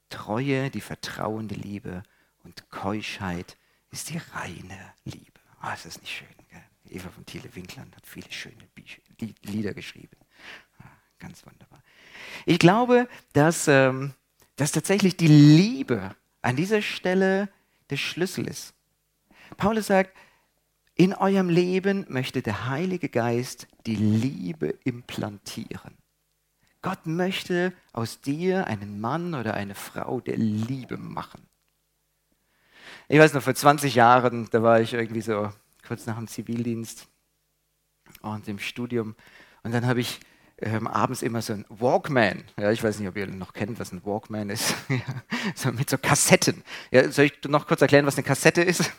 [0.10, 2.04] Treue die vertrauende Liebe
[2.44, 3.58] und Keuschheit
[3.90, 5.42] ist die reine Liebe.
[5.60, 6.28] Ah, ist das nicht schön?
[6.50, 6.64] Gell?
[6.92, 8.70] Eva von Thiele Winkland hat viele schöne
[9.42, 10.18] Lieder geschrieben.
[10.78, 10.84] Ah,
[11.18, 11.65] ganz wunderbar.
[12.46, 14.14] Ich glaube, dass, ähm,
[14.56, 17.50] dass tatsächlich die Liebe an dieser Stelle
[17.90, 18.74] der Schlüssel ist.
[19.58, 20.16] Paulus sagt,
[20.96, 25.98] in eurem Leben möchte der Heilige Geist die Liebe implantieren.
[26.82, 31.48] Gott möchte aus dir einen Mann oder eine Frau der Liebe machen.
[33.08, 35.52] Ich weiß noch, vor 20 Jahren, da war ich irgendwie so
[35.86, 37.08] kurz nach dem Zivildienst
[38.22, 39.16] und im Studium.
[39.64, 40.20] Und dann habe ich
[40.62, 42.44] ähm, abends immer so ein Walkman.
[42.58, 44.74] Ja, ich weiß nicht, ob ihr noch kennt, was ein Walkman ist.
[45.56, 46.64] so mit so Kassetten.
[46.92, 48.90] Ja, soll ich noch kurz erklären, was eine Kassette ist?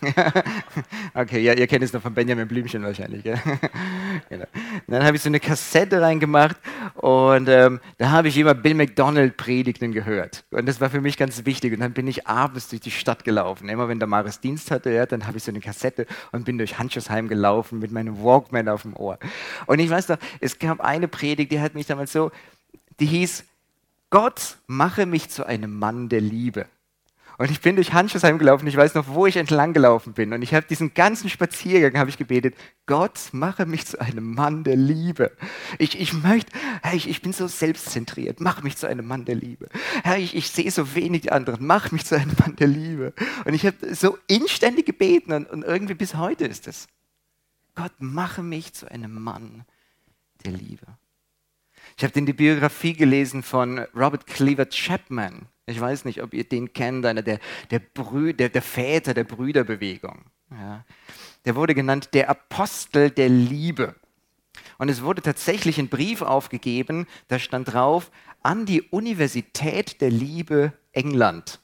[1.15, 3.25] okay, ja, ihr kennt es noch von Benjamin Blümchen wahrscheinlich.
[3.25, 3.37] Ja?
[4.29, 4.45] genau.
[4.87, 6.57] Dann habe ich so eine Kassette reingemacht
[6.95, 10.45] und ähm, da habe ich immer Bill McDonald Predigten gehört.
[10.51, 11.73] Und das war für mich ganz wichtig.
[11.73, 13.71] Und dann bin ich abends durch die Stadt gelaufen.
[13.71, 16.59] Immer wenn der Maris Dienst hatte, ja, dann habe ich so eine Kassette und bin
[16.59, 19.19] durch Handschussheim gelaufen mit meinem Walkman auf dem Ohr.
[19.65, 22.31] Und ich weiß noch, es gab eine Predigt, Predigt, die hat mich damals so,
[23.01, 23.45] die hieß,
[24.11, 26.67] Gott mache mich zu einem Mann der Liebe.
[27.39, 30.33] Und ich bin durch Handschussheim gelaufen, ich weiß noch, wo ich entlang gelaufen bin.
[30.33, 32.55] Und ich habe diesen ganzen Spaziergang habe ich gebetet,
[32.87, 35.33] Gott, mache mich zu einem Mann der Liebe.
[35.79, 36.51] Ich, ich möchte,
[36.83, 39.69] Herr, ich, ich bin so selbstzentriert, mach mich zu einem Mann der Liebe.
[40.03, 43.13] Herr, ich, ich sehe so wenig die anderen, mach mich zu einem Mann der Liebe.
[43.45, 46.87] Und ich habe so inständig gebeten und, und irgendwie bis heute ist es.
[47.75, 49.67] Gott, mache mich zu einem Mann
[50.47, 50.87] der Liebe.
[51.99, 55.47] Ich habe die Biografie gelesen von Robert Cleaver Chapman.
[55.65, 59.25] Ich weiß nicht, ob ihr den kennt, einer der, der, Brü der, der Väter der
[59.25, 60.27] Brüderbewegung.
[60.51, 60.85] Ja.
[61.47, 63.95] Der wurde genannt der Apostel der Liebe.
[64.77, 68.11] Und es wurde tatsächlich ein Brief aufgegeben, da stand drauf,
[68.43, 71.61] an die Universität der Liebe England.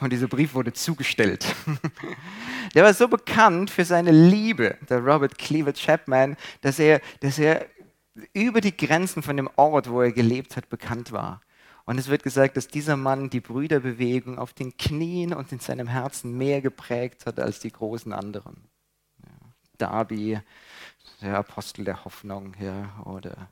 [0.00, 1.46] Und dieser Brief wurde zugestellt.
[2.74, 7.66] Der war so bekannt für seine Liebe, der Robert Cleaver Chapman, dass er, dass er
[8.32, 11.40] über die Grenzen von dem Ort, wo er gelebt hat, bekannt war.
[11.84, 15.88] Und es wird gesagt, dass dieser Mann die Brüderbewegung auf den Knien und in seinem
[15.88, 18.68] Herzen mehr geprägt hat als die großen anderen.
[19.24, 19.30] Ja,
[19.78, 20.40] Darby,
[21.22, 23.48] der Apostel der Hoffnung, ja, oder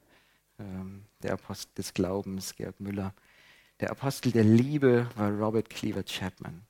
[0.58, 3.14] ähm, der Apostel des Glaubens, Georg Müller.
[3.80, 6.66] Der Apostel der Liebe war Robert Cleaver Chapman.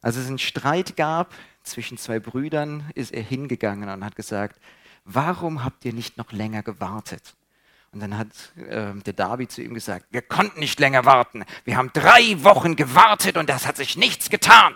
[0.00, 4.60] Als es einen Streit gab zwischen zwei Brüdern, ist er hingegangen und hat gesagt,
[5.04, 7.34] warum habt ihr nicht noch länger gewartet?
[7.92, 11.44] Und dann hat äh, der Darby zu ihm gesagt, wir konnten nicht länger warten.
[11.64, 14.74] Wir haben drei Wochen gewartet und das hat sich nichts getan.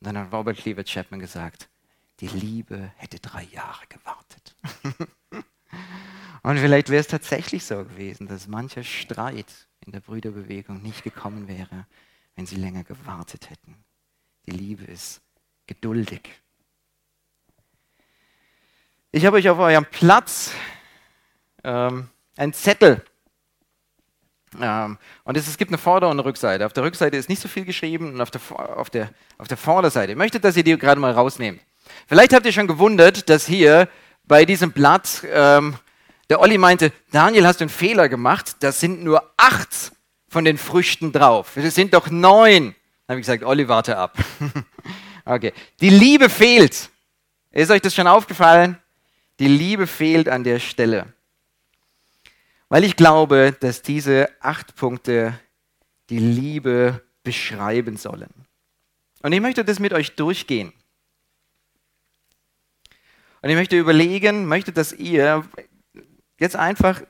[0.00, 1.68] Und dann hat Robert Cleaver Chapman gesagt,
[2.20, 4.54] die Liebe hätte drei Jahre gewartet.
[6.42, 11.48] und vielleicht wäre es tatsächlich so gewesen, dass mancher Streit in der Brüderbewegung nicht gekommen
[11.48, 11.86] wäre,
[12.34, 13.76] wenn sie länger gewartet hätten.
[14.46, 15.20] Die Liebe ist
[15.66, 16.30] geduldig.
[19.12, 20.52] Ich habe euch auf eurem Platz
[21.64, 23.04] ähm, einen Zettel.
[24.60, 26.64] Ähm, und es, es, gibt eine Vorder- und eine Rückseite.
[26.64, 28.40] Auf der Rückseite ist nicht so viel geschrieben und auf der,
[28.78, 30.12] auf der, auf der Vorderseite.
[30.12, 31.60] Ich möchte, dass ihr die gerade mal rausnehmt.
[32.06, 33.88] Vielleicht habt ihr schon gewundert, dass hier
[34.22, 35.74] bei diesem Blatt ähm,
[36.28, 38.58] der Olli meinte, Daniel, hast du einen Fehler gemacht?
[38.60, 39.90] Das sind nur acht
[40.28, 41.56] von den Früchten drauf.
[41.56, 42.76] Es sind doch neun.
[43.08, 44.16] Dann habe ich gesagt, Olli, warte ab.
[45.24, 45.52] okay.
[45.80, 46.90] Die Liebe fehlt.
[47.50, 48.79] Ist euch das schon aufgefallen?
[49.40, 51.14] Die Liebe fehlt an der Stelle.
[52.68, 55.40] Weil ich glaube, dass diese acht Punkte
[56.10, 58.28] die Liebe beschreiben sollen.
[59.22, 60.72] Und ich möchte das mit euch durchgehen.
[63.40, 65.48] Und ich möchte überlegen, möchte, dass ihr
[66.38, 67.02] jetzt einfach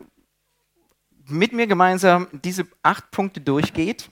[1.27, 4.09] mit mir gemeinsam diese acht Punkte durchgeht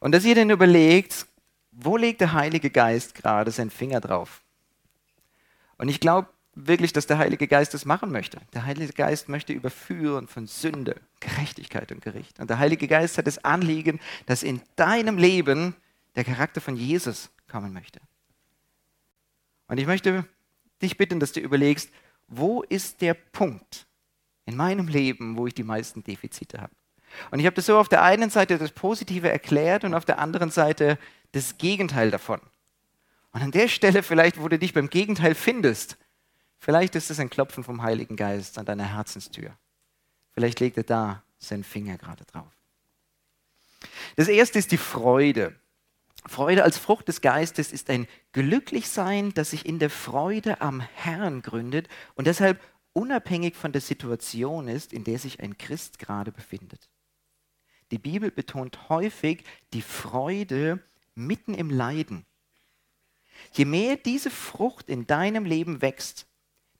[0.00, 1.26] und dass ihr dann überlegt,
[1.70, 4.42] wo legt der Heilige Geist gerade seinen Finger drauf?
[5.78, 6.28] Und ich glaube,
[6.66, 8.40] wirklich, dass der Heilige Geist das machen möchte.
[8.52, 12.38] Der Heilige Geist möchte überführen von Sünde, Gerechtigkeit und Gericht.
[12.40, 15.74] Und der Heilige Geist hat das Anliegen, dass in deinem Leben
[16.16, 18.00] der Charakter von Jesus kommen möchte.
[19.68, 20.24] Und ich möchte
[20.82, 21.90] dich bitten, dass du überlegst,
[22.26, 23.86] wo ist der Punkt
[24.46, 26.72] in meinem Leben, wo ich die meisten Defizite habe?
[27.30, 30.18] Und ich habe das so auf der einen Seite das Positive erklärt und auf der
[30.18, 30.98] anderen Seite
[31.32, 32.40] das Gegenteil davon.
[33.32, 35.96] Und an der Stelle vielleicht, wo du dich beim Gegenteil findest,
[36.60, 39.56] Vielleicht ist es ein Klopfen vom Heiligen Geist an deiner Herzenstür.
[40.32, 42.52] Vielleicht legt er da seinen Finger gerade drauf.
[44.16, 45.58] Das erste ist die Freude.
[46.26, 51.40] Freude als Frucht des Geistes ist ein Glücklichsein, das sich in der Freude am Herrn
[51.40, 52.60] gründet und deshalb
[52.92, 56.90] unabhängig von der Situation ist, in der sich ein Christ gerade befindet.
[57.90, 60.80] Die Bibel betont häufig die Freude
[61.14, 62.26] mitten im Leiden.
[63.52, 66.26] Je mehr diese Frucht in deinem Leben wächst,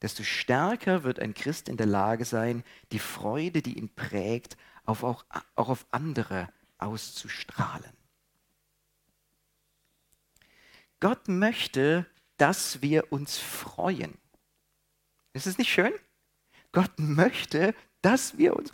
[0.03, 5.03] desto stärker wird ein Christ in der Lage sein, die Freude, die ihn prägt, auch,
[5.03, 7.93] auch, auch auf andere auszustrahlen.
[11.01, 14.19] Gott möchte, dass wir uns freuen.
[15.33, 15.93] Ist es nicht schön?
[16.73, 18.71] Gott möchte, dass wir uns.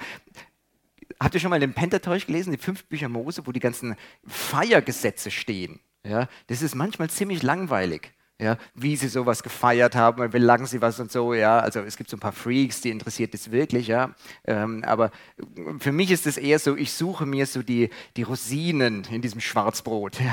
[1.21, 5.31] Habt ihr schon mal den Pentateuch gelesen, die fünf Bücher Mose, wo die ganzen Feiergesetze
[5.31, 5.81] stehen?
[6.05, 8.13] Ja, das ist manchmal ziemlich langweilig.
[8.39, 11.59] Ja, wie sie sowas gefeiert haben, wie lange sie was und so, ja.
[11.59, 14.15] Also es gibt so ein paar Freaks, die interessiert das wirklich, ja.
[14.45, 15.11] Ähm, aber
[15.79, 19.41] für mich ist es eher so, ich suche mir so die, die Rosinen in diesem
[19.41, 20.19] Schwarzbrot.
[20.27, 20.33] Ja.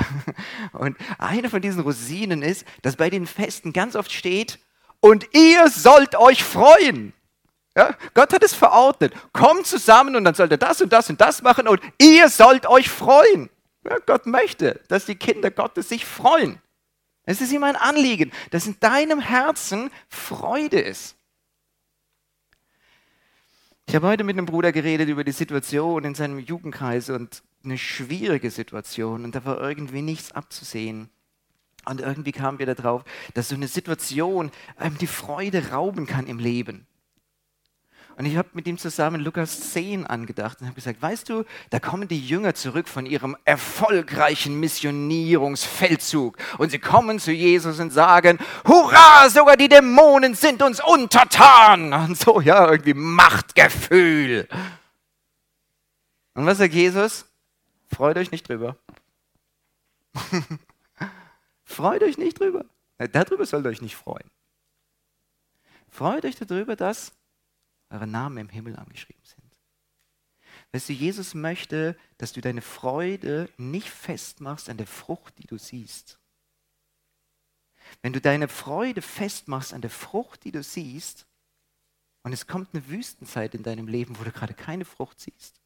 [0.72, 4.58] Und eine von diesen Rosinen ist, dass bei den Festen ganz oft steht,
[5.04, 7.12] und ihr sollt euch freuen.
[7.76, 9.12] Ja, Gott hat es verordnet.
[9.34, 12.64] Kommt zusammen und dann sollt ihr das und das und das machen und ihr sollt
[12.64, 13.50] euch freuen.
[13.86, 16.58] Ja, Gott möchte, dass die Kinder Gottes sich freuen.
[17.26, 21.16] Es ist ihm ein Anliegen, dass in deinem Herzen Freude ist.
[23.86, 27.78] Ich habe heute mit einem Bruder geredet über die Situation in seinem Jugendkreis und eine
[27.78, 31.10] schwierige Situation und da war irgendwie nichts abzusehen.
[31.86, 36.38] Und irgendwie kamen wir darauf, dass so eine Situation einem die Freude rauben kann im
[36.38, 36.86] Leben.
[38.16, 41.80] Und ich habe mit ihm zusammen Lukas 10 angedacht und habe gesagt, weißt du, da
[41.80, 48.38] kommen die Jünger zurück von ihrem erfolgreichen Missionierungsfeldzug und sie kommen zu Jesus und sagen,
[48.66, 51.92] hurra, sogar die Dämonen sind uns untertan.
[51.92, 54.48] Und so, ja, irgendwie Machtgefühl.
[56.34, 57.26] Und was sagt Jesus?
[57.92, 58.76] Freut euch nicht drüber.
[61.64, 62.64] Freut euch nicht drüber.
[62.98, 64.30] Darüber sollt ihr euch nicht freuen.
[65.88, 67.12] Freut euch darüber, dass
[67.94, 69.44] eure Namen im Himmel angeschrieben sind.
[70.72, 75.58] Weißt du, Jesus möchte, dass du deine Freude nicht festmachst an der Frucht, die du
[75.58, 76.18] siehst.
[78.02, 81.26] Wenn du deine Freude festmachst an der Frucht, die du siehst,
[82.22, 85.60] und es kommt eine Wüstenzeit in deinem Leben, wo du gerade keine Frucht siehst,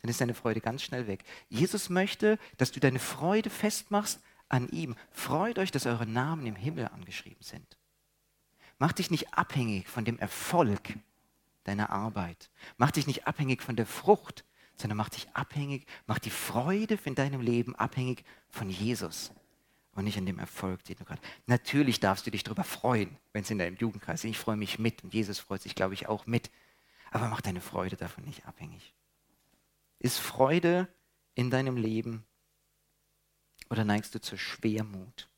[0.00, 1.24] dann ist deine Freude ganz schnell weg.
[1.48, 4.96] Jesus möchte, dass du deine Freude festmachst an ihm.
[5.10, 7.78] Freut euch, dass eure Namen im Himmel angeschrieben sind.
[8.78, 10.96] Mach dich nicht abhängig von dem Erfolg,
[11.64, 12.50] deiner Arbeit.
[12.76, 14.44] Mach dich nicht abhängig von der Frucht,
[14.76, 19.32] sondern mach dich abhängig, mach die Freude in deinem Leben abhängig von Jesus
[19.92, 21.20] und nicht an dem Erfolg, den du gerade.
[21.46, 24.30] Natürlich darfst du dich darüber freuen, wenn es in deinem Jugendkreis ist.
[24.30, 26.50] Ich freue mich mit und Jesus freut sich, glaube ich, auch mit.
[27.10, 28.94] Aber mach deine Freude davon nicht abhängig.
[29.98, 30.88] Ist Freude
[31.34, 32.24] in deinem Leben
[33.68, 35.28] oder neigst du zur Schwermut?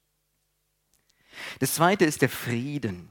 [1.59, 3.09] Das zweite ist der Frieden.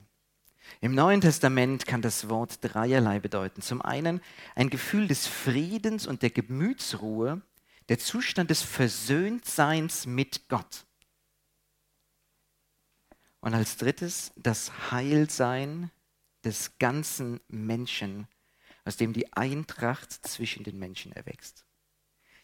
[0.80, 3.62] Im Neuen Testament kann das Wort dreierlei bedeuten.
[3.62, 4.22] Zum einen
[4.56, 7.42] ein Gefühl des Friedens und der Gemütsruhe,
[7.90, 10.86] der Zustand des Versöhntseins mit Gott.
[13.42, 15.92] Und als drittes das Heilsein
[16.44, 18.28] des ganzen Menschen,
[18.86, 21.66] aus dem die Eintracht zwischen den Menschen erwächst.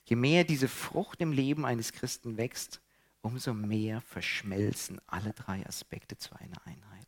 [0.06, 2.82] Je mehr diese Frucht im Leben eines Christen wächst,
[3.22, 7.07] umso mehr verschmelzen alle drei Aspekte zu einer Einheit.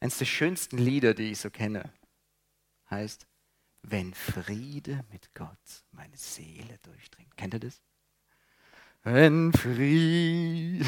[0.00, 1.92] Eines der schönsten Lieder, die ich so kenne,
[2.90, 3.26] heißt,
[3.82, 7.36] wenn Friede mit Gott meine Seele durchdringt.
[7.36, 7.82] Kennt ihr das?
[9.02, 10.84] Wenn Friede,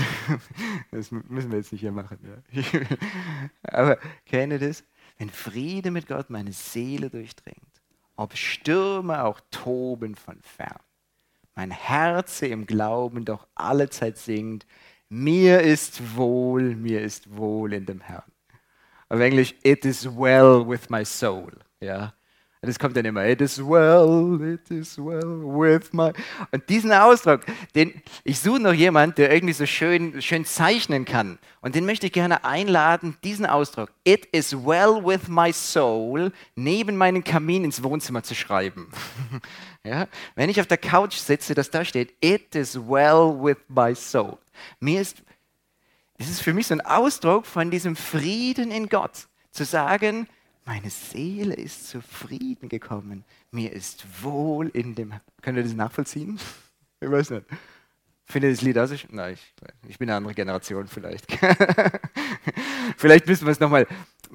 [0.90, 2.62] das müssen wir jetzt nicht hier machen, ja.
[3.62, 4.85] aber kennt ihr das?
[5.18, 7.83] Wenn Friede mit Gott meine Seele durchdringt,
[8.16, 10.81] ob Stürme auch toben von fern,
[11.55, 14.66] mein Herz im Glauben doch allezeit singt,
[15.09, 18.32] mir ist wohl, mir ist wohl in dem Herrn.
[19.13, 21.53] Auf Englisch, it is well with my soul.
[21.81, 22.15] Ja.
[22.63, 26.13] Und es kommt dann immer, it is well, it is well with my.
[26.51, 27.43] Und diesen Ausdruck,
[27.75, 31.39] den, ich suche noch jemanden, der irgendwie so schön, schön zeichnen kann.
[31.61, 36.97] Und den möchte ich gerne einladen, diesen Ausdruck, it is well with my soul, neben
[36.97, 38.91] meinen Kamin ins Wohnzimmer zu schreiben.
[39.85, 40.09] ja?
[40.37, 44.39] Wenn ich auf der Couch sitze, dass da steht, it is well with my soul.
[44.81, 45.23] Mir ist
[46.19, 50.29] es ist für mich so ein Ausdruck von diesem Frieden in Gott, zu sagen,
[50.65, 55.15] meine Seele ist zufrieden gekommen, mir ist wohl in dem.
[55.41, 56.39] Könnt ihr das nachvollziehen?
[57.05, 57.47] Ich weiß nicht.
[58.27, 58.93] Findet ihr das Lied aus?
[59.11, 59.55] Nein, ich,
[59.89, 61.27] ich bin eine andere Generation vielleicht.
[62.97, 63.89] vielleicht müssen wir es nochmal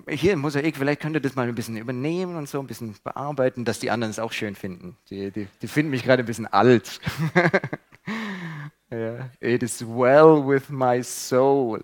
[0.09, 2.95] hier im Mosaik, vielleicht könnt ihr das mal ein bisschen übernehmen und so ein bisschen
[3.03, 4.97] bearbeiten, dass die anderen es auch schön finden.
[5.09, 6.99] Die, die, die finden mich gerade ein bisschen alt.
[8.89, 9.29] ja.
[9.39, 11.83] It is well with my soul.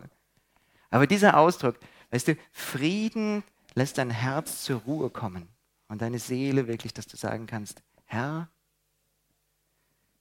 [0.89, 1.77] Aber dieser Ausdruck,
[2.11, 3.43] weißt du, Frieden
[3.73, 5.47] lässt dein Herz zur Ruhe kommen
[5.87, 8.49] und deine Seele wirklich, dass du sagen kannst, Herr,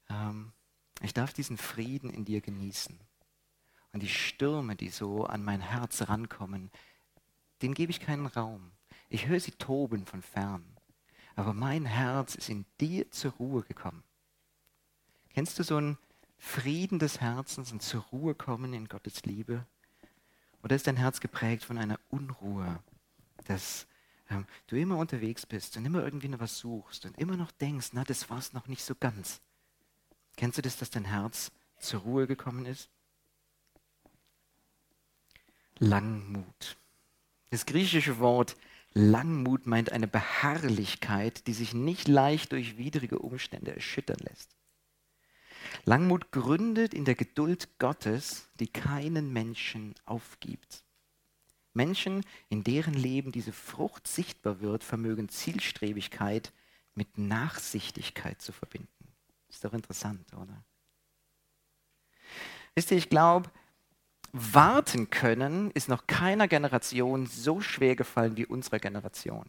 [0.09, 0.53] ähm,
[1.03, 2.99] ich darf diesen Frieden in dir genießen.
[3.93, 6.71] Und die Stürme, die so an mein Herz rankommen,
[7.61, 8.73] denen gebe ich keinen Raum.
[9.09, 10.65] Ich höre sie toben von fern.
[11.37, 14.03] Aber mein Herz ist in dir zur Ruhe gekommen.
[15.31, 15.99] Kennst du so einen
[16.45, 19.65] Frieden des Herzens und zur Ruhe kommen in Gottes Liebe?
[20.63, 22.83] Oder ist dein Herz geprägt von einer Unruhe,
[23.47, 23.87] dass
[24.29, 27.91] ähm, du immer unterwegs bist und immer irgendwie noch was suchst und immer noch denkst,
[27.93, 29.41] na, das war es noch nicht so ganz?
[30.37, 32.91] Kennst du das, dass dein Herz zur Ruhe gekommen ist?
[35.79, 36.77] Langmut.
[37.51, 38.57] Das griechische Wort
[38.93, 44.55] Langmut meint eine Beharrlichkeit, die sich nicht leicht durch widrige Umstände erschüttern lässt.
[45.85, 50.85] Langmut gründet in der Geduld Gottes, die keinen Menschen aufgibt.
[51.75, 56.53] Menschen, in deren Leben diese Frucht sichtbar wird, vermögen Zielstrebigkeit
[56.95, 58.89] mit Nachsichtigkeit zu verbinden.
[59.49, 60.65] Ist doch interessant, oder?
[62.75, 63.51] Wisst ihr, ich glaube,
[64.33, 69.49] warten können ist noch keiner Generation so schwer gefallen wie unserer Generation.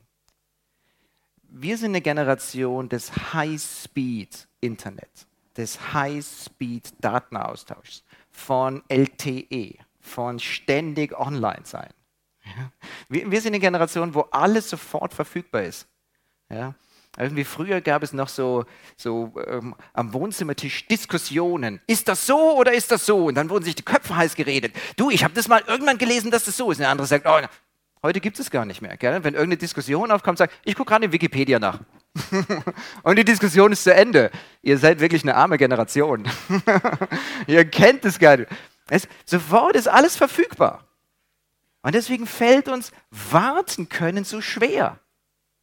[1.44, 11.90] Wir sind eine Generation des High-Speed-Internet, des High-Speed-Datenaustauschs, von LTE, von ständig online sein.
[13.10, 15.88] Wir, wir, sind eine Generation, wo alles sofort verfügbar ist.
[16.50, 16.76] Ja?
[17.18, 18.66] Irgendwie früher gab es noch so,
[18.98, 21.80] so ähm, am Wohnzimmertisch Diskussionen.
[21.86, 23.26] Ist das so oder ist das so?
[23.26, 24.76] Und dann wurden sich die Köpfe heiß geredet.
[24.98, 26.78] Du, ich habe das mal irgendwann gelesen, dass das so ist.
[26.78, 27.40] Und der andere sagt, oh,
[28.02, 28.98] heute gibt es gar nicht mehr.
[28.98, 29.24] Gell?
[29.24, 31.80] Wenn irgendeine Diskussion aufkommt, sagt, ich gucke gerade in Wikipedia nach.
[33.04, 34.32] und die Diskussion ist zu Ende.
[34.62, 36.28] Ihr seid wirklich eine arme Generation.
[37.48, 38.50] Ihr kennt es gar nicht.
[38.90, 40.88] Es, sofort ist alles verfügbar.
[41.82, 45.00] Und deswegen fällt uns warten können so schwer.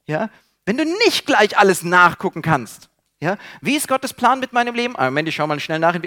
[0.06, 0.28] Ja?
[0.66, 2.90] Wenn du nicht gleich alles nachgucken kannst.
[3.20, 3.38] Ja?
[3.60, 4.96] Wie ist Gottes Plan mit meinem Leben?
[4.96, 5.98] Ah, Moment, ich schau mal schnell nach.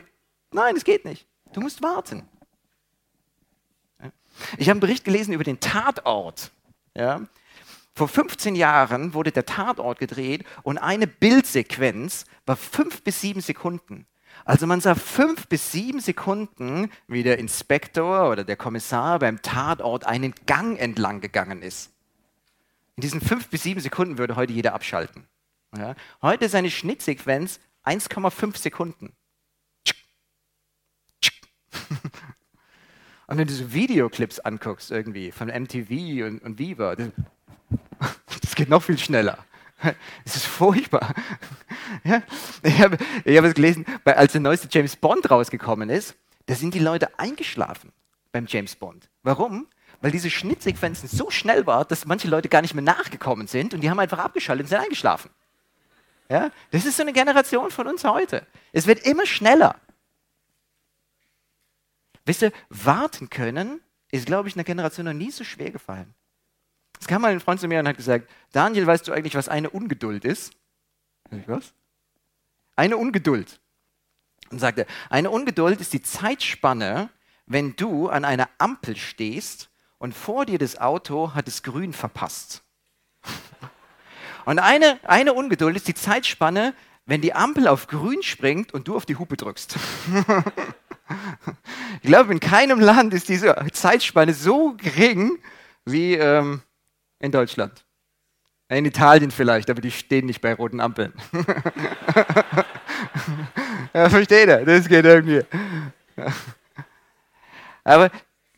[0.51, 1.25] Nein, es geht nicht.
[1.53, 2.27] Du musst warten.
[4.57, 6.51] Ich habe einen Bericht gelesen über den Tatort.
[6.95, 7.21] Ja?
[7.95, 14.07] Vor 15 Jahren wurde der Tatort gedreht und eine Bildsequenz war fünf bis sieben Sekunden.
[14.45, 20.07] Also man sah fünf bis sieben Sekunden, wie der Inspektor oder der Kommissar beim Tatort
[20.07, 21.91] einen Gang entlang gegangen ist.
[22.95, 25.27] In diesen fünf bis sieben Sekunden würde heute jeder abschalten.
[25.77, 25.95] Ja?
[26.21, 29.13] Heute ist eine Schnittsequenz 1,5 Sekunden.
[33.27, 36.95] Und wenn du so Videoclips anguckst, irgendwie von MTV und, und Viva,
[38.41, 39.37] das, geht noch viel schneller.
[40.23, 41.13] Es ist furchtbar.
[42.03, 42.23] Ja?
[42.63, 46.73] Ich habe ich hab es gelesen, als der neueste James Bond rausgekommen ist, da sind
[46.73, 47.91] die Leute eingeschlafen
[48.31, 49.09] beim James Bond.
[49.23, 49.67] Warum?
[50.03, 53.79] weil diese Schnittsequenzen so schnell waren, dass manche Leute gar nicht mehr nachgekommen sind und
[53.79, 55.31] die haben einfach abgeschaltet und sind eingeschlafen.
[56.29, 56.51] Ja?
[56.71, 58.45] Das ist so eine Generation von uns heute.
[58.73, 59.77] Es wird immer schneller.
[62.25, 63.79] Wisst ihr, warten können
[64.11, 66.13] ist, glaube ich, einer Generation noch nie so schwer gefallen.
[67.03, 69.49] Es kam mal ein Freund zu mir und hat gesagt, Daniel, weißt du eigentlich, was
[69.49, 70.53] eine Ungeduld ist?
[71.47, 71.73] Was?
[72.77, 73.59] Eine Ungeduld.
[74.49, 77.09] Und sagte, eine Ungeduld ist die Zeitspanne,
[77.45, 82.63] wenn du an einer Ampel stehst und vor dir das Auto hat es grün verpasst.
[84.45, 86.73] Und eine, eine Ungeduld ist die Zeitspanne,
[87.05, 89.75] wenn die Ampel auf grün springt und du auf die Hupe drückst.
[92.01, 95.37] ich glaube, in keinem Land ist diese Zeitspanne so gering
[95.83, 96.61] wie ähm,
[97.23, 97.85] in Deutschland.
[98.67, 101.13] In Italien vielleicht, aber die stehen nicht bei roten Ampeln.
[103.93, 104.65] ja, versteht ihr?
[104.65, 105.41] Das geht irgendwie.
[107.83, 108.11] aber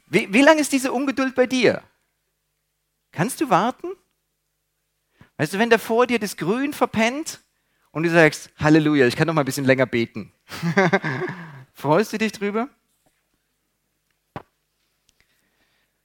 [0.07, 1.84] wie, wie lange ist diese Ungeduld bei dir?
[3.11, 3.89] Kannst du warten?
[5.38, 7.41] Weißt du, wenn der vor dir das Grün verpennt
[7.91, 10.34] und du sagst, Halleluja, ich kann noch mal ein bisschen länger beten.
[11.74, 12.70] Freust du dich drüber?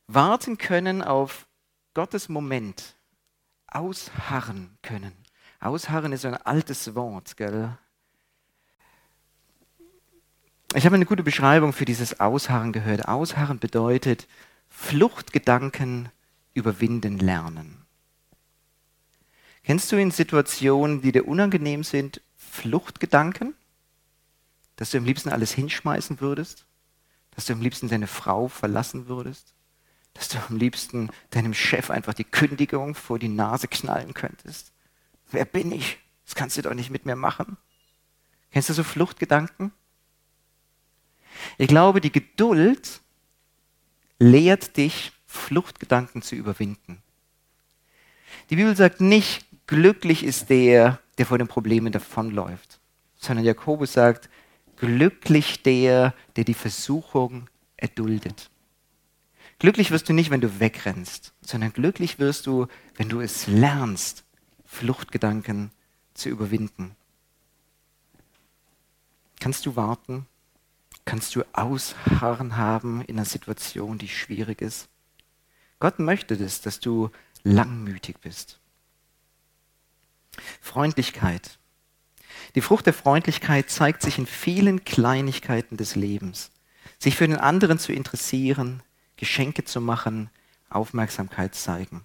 [0.08, 1.46] Warten können auf
[1.94, 2.96] Gottes Moment.
[3.66, 5.12] Ausharren können.
[5.60, 7.76] Ausharren ist ein altes Wort, gell?
[10.74, 13.08] Ich habe eine gute Beschreibung für dieses Ausharren gehört.
[13.08, 14.28] Ausharren bedeutet
[14.68, 16.08] Fluchtgedanken
[16.54, 17.84] überwinden lernen.
[19.64, 23.54] Kennst du in Situationen, die dir unangenehm sind, Fluchtgedanken?
[24.76, 26.66] Dass du am liebsten alles hinschmeißen würdest?
[27.32, 29.54] Dass du am liebsten deine Frau verlassen würdest?
[30.14, 34.72] Dass du am liebsten deinem Chef einfach die Kündigung vor die Nase knallen könntest?
[35.30, 35.98] Wer bin ich?
[36.24, 37.56] Das kannst du doch nicht mit mir machen.
[38.50, 39.72] Kennst du so Fluchtgedanken?
[41.58, 43.00] Ich glaube, die Geduld
[44.18, 47.02] lehrt dich, Fluchtgedanken zu überwinden.
[48.50, 52.80] Die Bibel sagt nicht, glücklich ist der, der vor den Problemen davonläuft,
[53.16, 54.28] sondern Jakobus sagt,
[54.76, 58.50] glücklich der, der die Versuchung erduldet.
[59.60, 64.24] Glücklich wirst du nicht, wenn du wegrennst, sondern glücklich wirst du, wenn du es lernst,
[64.64, 65.70] Fluchtgedanken
[66.14, 66.96] zu überwinden.
[69.38, 70.26] Kannst du warten?
[71.04, 74.88] Kannst du Ausharren haben in einer Situation, die schwierig ist?
[75.78, 77.10] Gott möchte das, dass du
[77.42, 78.60] langmütig bist.
[80.62, 81.58] Freundlichkeit.
[82.54, 86.50] Die Frucht der Freundlichkeit zeigt sich in vielen Kleinigkeiten des Lebens.
[86.98, 88.82] Sich für den anderen zu interessieren,
[89.20, 90.30] Geschenke zu machen,
[90.70, 92.04] Aufmerksamkeit zeigen,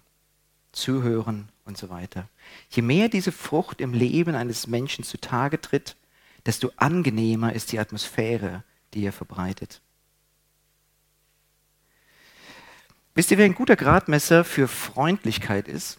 [0.70, 2.28] zuhören und so weiter.
[2.68, 5.96] Je mehr diese Frucht im Leben eines Menschen zutage tritt,
[6.44, 9.80] desto angenehmer ist die Atmosphäre, die er verbreitet.
[13.14, 15.98] Wisst ihr, wer ein guter Gradmesser für Freundlichkeit ist?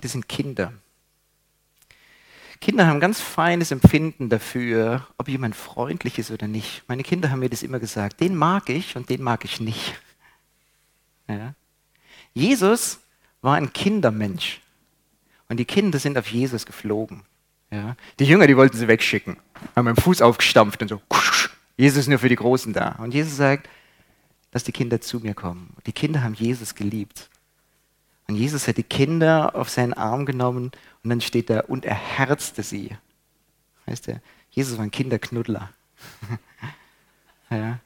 [0.00, 0.72] Das sind Kinder.
[2.60, 6.82] Kinder haben ein ganz feines Empfinden dafür, ob jemand freundlich ist oder nicht.
[6.88, 8.20] Meine Kinder haben mir das immer gesagt.
[8.20, 9.94] Den mag ich und den mag ich nicht.
[11.28, 11.54] Ja.
[12.34, 13.00] Jesus
[13.42, 14.60] war ein Kindermensch.
[15.48, 17.24] Und die Kinder sind auf Jesus geflogen.
[17.72, 17.96] Ja.
[18.20, 19.36] Die Jünger, die wollten sie wegschicken,
[19.74, 21.02] haben mit dem Fuß aufgestampft und so.
[21.76, 22.90] Jesus ist nur für die Großen da.
[23.00, 23.68] Und Jesus sagt,
[24.52, 25.74] dass die Kinder zu mir kommen.
[25.86, 27.28] Die Kinder haben Jesus geliebt.
[28.28, 30.72] Und Jesus hat die Kinder auf seinen Arm genommen
[31.02, 32.96] und dann steht da, und er herzte sie.
[33.86, 34.20] Weißt du,
[34.50, 35.70] Jesus war ein Kinderknuddler.
[37.50, 37.78] ja.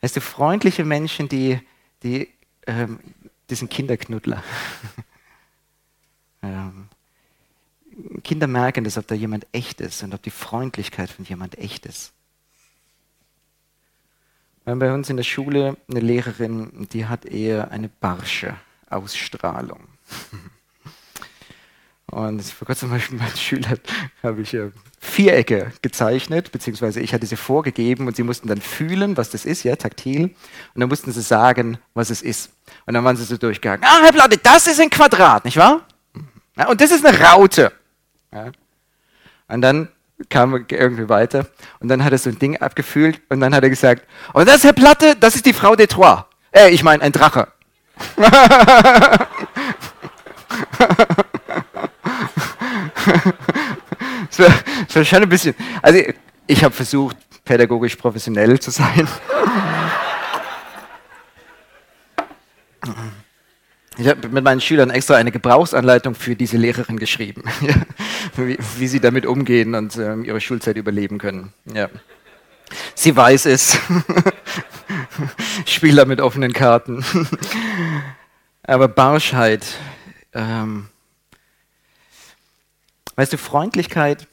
[0.00, 1.60] Weißt du, freundliche Menschen, die,
[2.02, 2.28] die,
[2.66, 3.00] ähm,
[3.50, 4.42] die sind Kinderknuddler.
[6.42, 6.88] ähm,
[8.22, 11.86] Kinder merken das, ob da jemand echt ist und ob die Freundlichkeit von jemand echt
[11.86, 12.12] ist.
[14.64, 18.56] Wir haben bei uns in der Schule eine Lehrerin, die hat eher eine barsche
[18.94, 19.80] Ausstrahlung.
[22.06, 23.78] Und vor kurzem habe ich meinen Schülern
[24.22, 24.70] habe ich äh,
[25.00, 29.64] Vierecke gezeichnet, beziehungsweise ich hatte sie vorgegeben und sie mussten dann fühlen, was das ist,
[29.64, 30.24] ja, taktil.
[30.74, 32.52] Und dann mussten sie sagen, was es ist.
[32.86, 33.84] Und dann waren sie so durchgegangen.
[33.84, 35.80] Ah, Herr Platte, das ist ein Quadrat, nicht wahr?
[36.56, 37.72] Ja, und das ist eine Raute.
[38.32, 38.52] Ja.
[39.48, 39.88] Und dann
[40.28, 41.46] kam er irgendwie weiter
[41.80, 44.62] und dann hat er so ein Ding abgefühlt und dann hat er gesagt, und das,
[44.62, 46.24] Herr Platte, das ist die Frau de Troyes.
[46.52, 47.48] Äh, ich meine, ein Drache.
[48.16, 48.28] Das
[54.38, 54.54] war,
[54.86, 56.00] das war schon ein bisschen, also
[56.46, 59.08] ich habe versucht, pädagogisch professionell zu sein.
[63.96, 67.44] Ich habe mit meinen Schülern extra eine Gebrauchsanleitung für diese Lehrerin geschrieben,
[68.36, 71.52] wie, wie, sie damit umgehen und äh, ihre Schulzeit überleben können.
[71.72, 71.88] Ja.
[72.94, 73.78] Sie weiß es.
[75.66, 77.04] Spieler mit offenen Karten.
[78.62, 79.64] Aber Barschheit,
[80.32, 80.88] ähm,
[83.16, 84.26] weißt du, Freundlichkeit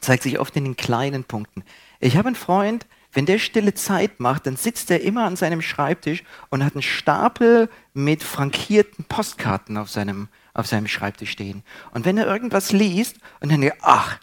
[0.00, 1.64] zeigt sich oft in den kleinen Punkten.
[2.00, 5.60] Ich habe einen Freund, wenn der stille Zeit macht, dann sitzt er immer an seinem
[5.60, 11.62] Schreibtisch und hat einen Stapel mit frankierten Postkarten auf seinem, auf seinem Schreibtisch stehen.
[11.92, 14.18] Und wenn er irgendwas liest und dann ach,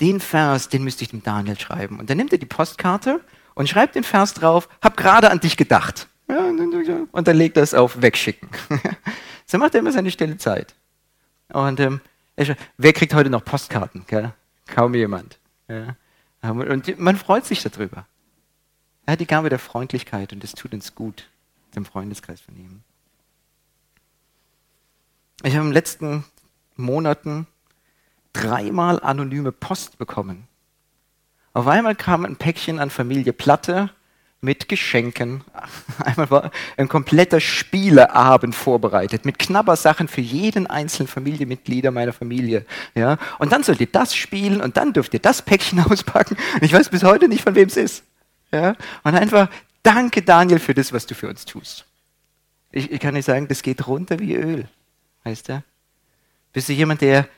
[0.00, 1.98] den Vers, den müsste ich dem Daniel schreiben.
[1.98, 3.20] Und dann nimmt er die Postkarte
[3.54, 6.08] und schreibt den Vers drauf, hab gerade an dich gedacht.
[7.12, 8.48] und dann legt er es auf, wegschicken.
[9.46, 10.74] so macht er immer seine stille Zeit.
[11.52, 12.00] Und ähm,
[12.76, 14.04] wer kriegt heute noch Postkarten?
[14.06, 14.32] Gell?
[14.66, 15.38] Kaum jemand.
[15.68, 15.96] Ja.
[16.42, 18.06] Und man freut sich darüber.
[19.06, 21.28] Er hat die Gabe der Freundlichkeit und es tut uns gut,
[21.74, 22.82] dem Freundeskreis von ihm.
[25.42, 26.24] Ich habe in den letzten
[26.76, 27.46] Monaten
[28.32, 30.46] dreimal anonyme Post bekommen.
[31.52, 33.90] Auf einmal kam ein Päckchen an Familie Platte
[34.40, 35.42] mit Geschenken.
[36.04, 42.64] Einmal war ein kompletter Spieleabend vorbereitet mit Knabbersachen für jeden einzelnen Familienmitglieder meiner Familie.
[42.94, 43.18] Ja?
[43.38, 46.36] Und dann sollt ihr das spielen und dann dürft ihr das Päckchen auspacken.
[46.60, 48.04] Ich weiß bis heute nicht, von wem es ist.
[48.52, 48.76] Ja?
[49.02, 49.48] Und einfach,
[49.82, 51.84] danke Daniel für das, was du für uns tust.
[52.70, 54.68] Ich, ich kann nicht sagen, das geht runter wie Öl.
[55.24, 55.62] Weißt du?
[56.52, 57.28] Bist du jemand, der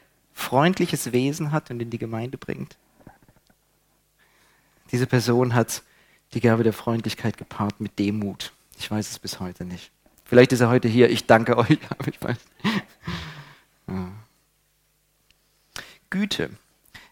[0.40, 2.76] freundliches Wesen hat und in die Gemeinde bringt?
[4.90, 5.82] Diese Person hat
[6.34, 8.52] die Gabe der Freundlichkeit gepaart mit Demut.
[8.78, 9.90] Ich weiß es bis heute nicht.
[10.24, 11.10] Vielleicht ist er heute hier.
[11.10, 12.38] Ich danke euch, aber ich weiß.
[13.88, 14.12] Ja.
[16.08, 16.50] Güte.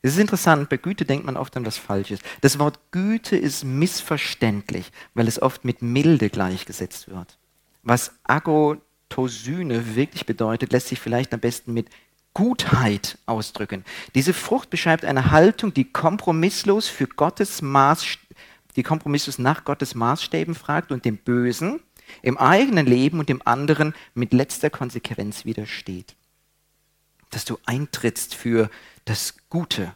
[0.02, 2.20] Es ist interessant, bei Güte denkt man oft an was Falsches.
[2.40, 7.36] Das Wort Güte ist missverständlich, weil es oft mit Milde gleichgesetzt wird.
[7.82, 11.90] Was Agotosyne wirklich bedeutet, lässt sich vielleicht am besten mit
[12.38, 13.84] Gutheit ausdrücken.
[14.14, 18.16] Diese Frucht beschreibt eine Haltung, die kompromisslos für Gottes Maß,
[18.76, 21.80] die kompromisslos nach Gottes Maßstäben fragt und dem Bösen
[22.22, 26.14] im eigenen Leben und dem anderen mit letzter Konsequenz widersteht.
[27.30, 28.70] Dass du eintrittst für
[29.04, 29.92] das Gute,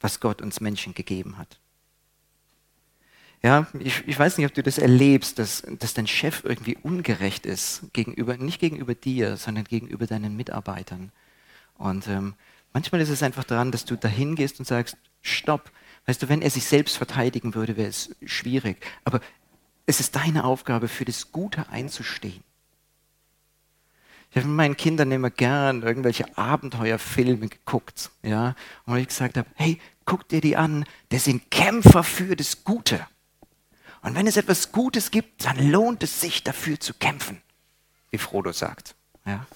[0.00, 1.60] was Gott uns Menschen gegeben hat.
[3.40, 7.46] Ja, ich, ich weiß nicht, ob du das erlebst, dass, dass dein Chef irgendwie ungerecht
[7.46, 11.12] ist, gegenüber, nicht gegenüber dir, sondern gegenüber deinen Mitarbeitern.
[11.78, 12.34] Und ähm,
[12.72, 15.70] manchmal ist es einfach daran, dass du dahin gehst und sagst, stopp.
[16.06, 18.84] Weißt du, wenn er sich selbst verteidigen würde, wäre es schwierig.
[19.04, 19.20] Aber
[19.86, 22.42] es ist deine Aufgabe, für das Gute einzustehen.
[24.30, 28.54] Ich habe mit meinen Kindern immer gern irgendwelche Abenteuerfilme geguckt, ja,
[28.86, 33.06] und ich gesagt habe, hey, guck dir die an, das sind Kämpfer für das Gute.
[34.00, 37.42] Und wenn es etwas Gutes gibt, dann lohnt es sich dafür zu kämpfen,
[38.10, 38.94] wie Frodo sagt,
[39.26, 39.46] ja,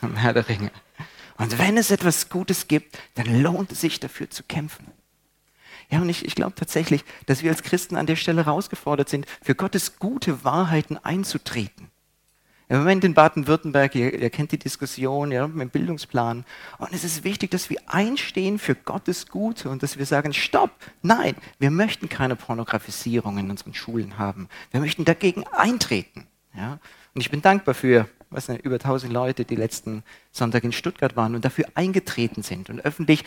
[0.14, 0.70] Herr der Ringe.
[1.38, 4.86] Und wenn es etwas Gutes gibt, dann lohnt es sich dafür zu kämpfen.
[5.90, 9.26] Ja, und ich, ich glaube tatsächlich, dass wir als Christen an der Stelle herausgefordert sind,
[9.42, 11.90] für Gottes gute Wahrheiten einzutreten.
[12.70, 16.44] Im Moment in Baden-Württemberg, ihr, ihr, kennt die Diskussion ja, mit dem Bildungsplan.
[16.76, 20.72] Und es ist wichtig, dass wir einstehen für Gottes Gute und dass wir sagen, stopp,
[21.00, 24.50] nein, wir möchten keine Pornografisierung in unseren Schulen haben.
[24.70, 26.26] Wir möchten dagegen eintreten.
[26.54, 26.78] Ja?
[27.18, 31.34] Und ich bin dankbar für was über 1000 Leute, die letzten Sonntag in Stuttgart waren
[31.34, 33.24] und dafür eingetreten sind und öffentlich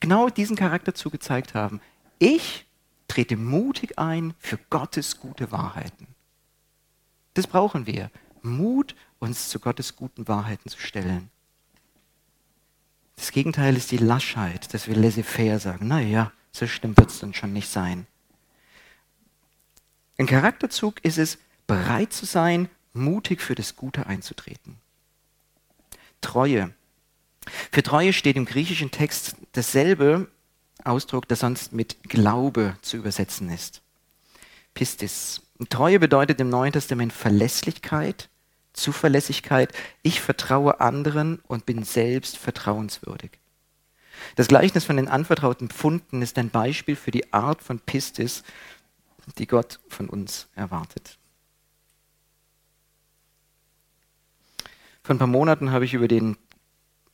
[0.00, 1.80] genau diesen Charakter zugezeigt haben.
[2.18, 2.66] Ich
[3.08, 6.08] trete mutig ein für Gottes gute Wahrheiten.
[7.32, 8.10] Das brauchen wir.
[8.42, 11.30] Mut, uns zu Gottes guten Wahrheiten zu stellen.
[13.16, 17.32] Das Gegenteil ist die Laschheit, dass wir laissez-faire sagen, naja, so schlimm wird es dann
[17.32, 18.06] schon nicht sein.
[20.18, 24.76] Ein Charakterzug ist es, bereit zu sein, mutig für das Gute einzutreten.
[26.20, 26.74] Treue.
[27.72, 30.28] Für Treue steht im griechischen Text dasselbe
[30.84, 33.82] Ausdruck, das sonst mit Glaube zu übersetzen ist.
[34.74, 35.42] Pistis.
[35.68, 38.28] Treue bedeutet im Neuen Testament Verlässlichkeit,
[38.72, 39.72] Zuverlässigkeit.
[40.02, 43.32] Ich vertraue anderen und bin selbst vertrauenswürdig.
[44.36, 48.42] Das Gleichnis von den anvertrauten Pfunden ist ein Beispiel für die Art von Pistis,
[49.38, 51.19] die Gott von uns erwartet.
[55.10, 56.36] Vor ein paar Monaten habe ich über, den,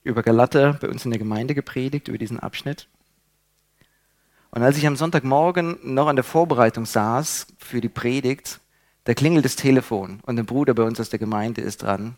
[0.02, 2.88] über Galater bei uns in der Gemeinde gepredigt, über diesen Abschnitt.
[4.50, 8.60] Und als ich am Sonntagmorgen noch an der Vorbereitung saß für die Predigt,
[9.04, 12.16] da klingelt das Telefon und ein Bruder bei uns aus der Gemeinde ist dran.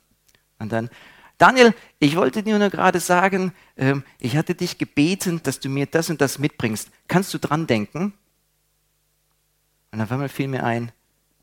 [0.59, 0.91] Und dann,
[1.37, 5.87] Daniel, ich wollte dir nur gerade sagen, ähm, ich hatte dich gebeten, dass du mir
[5.87, 6.91] das und das mitbringst.
[7.07, 8.15] Kannst du dran denken?
[9.93, 10.91] Und auf einmal fiel mir ein,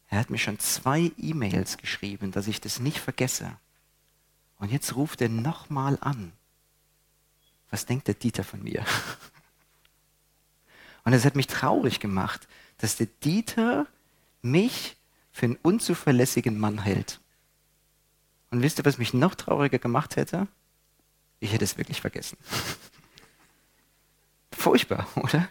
[0.10, 3.56] er hat mir schon zwei E-Mails geschrieben, dass ich das nicht vergesse.
[4.58, 6.32] Und jetzt ruft er nochmal an.
[7.70, 8.86] Was denkt der Dieter von mir?
[11.04, 12.48] Und es hat mich traurig gemacht,
[12.78, 13.86] dass der Dieter
[14.42, 14.98] mich
[15.32, 17.20] für einen unzuverlässigen Mann hält.
[18.50, 20.48] Und wisst ihr, was mich noch trauriger gemacht hätte?
[21.40, 22.38] Ich hätte es wirklich vergessen.
[24.52, 25.48] Furchtbar, oder?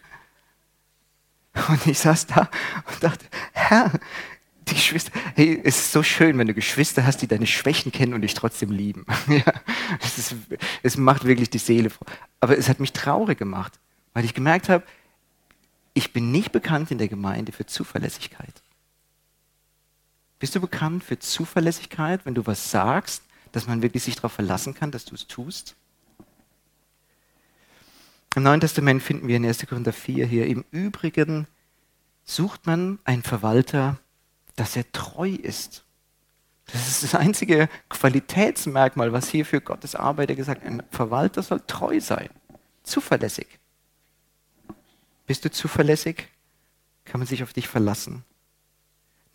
[1.68, 2.50] Und ich saß da
[2.86, 3.92] und dachte, Herr,
[4.68, 8.14] die Geschwister, hey, es ist so schön, wenn du Geschwister hast, die deine Schwächen kennen
[8.14, 9.04] und dich trotzdem lieben.
[9.28, 9.52] ja,
[10.00, 10.34] es, ist,
[10.82, 12.06] es macht wirklich die Seele froh.
[12.40, 13.78] Aber es hat mich traurig gemacht,
[14.14, 14.84] weil ich gemerkt habe,
[15.92, 18.62] ich bin nicht bekannt in der Gemeinde für Zuverlässigkeit.
[20.38, 24.74] Bist du bekannt für Zuverlässigkeit, wenn du was sagst, dass man wirklich sich darauf verlassen
[24.74, 25.76] kann, dass du es tust?
[28.34, 29.66] Im Neuen Testament finden wir in 1.
[29.68, 31.46] Korinther 4 hier, im Übrigen
[32.24, 33.98] sucht man einen Verwalter,
[34.57, 35.84] dass er treu ist.
[36.66, 40.72] Das ist das einzige Qualitätsmerkmal, was hier für Gottes Arbeiter gesagt wird.
[40.72, 42.30] Ein Verwalter soll treu sein,
[42.82, 43.59] zuverlässig.
[45.26, 46.28] Bist du zuverlässig?
[47.05, 48.24] Kann man sich auf dich verlassen?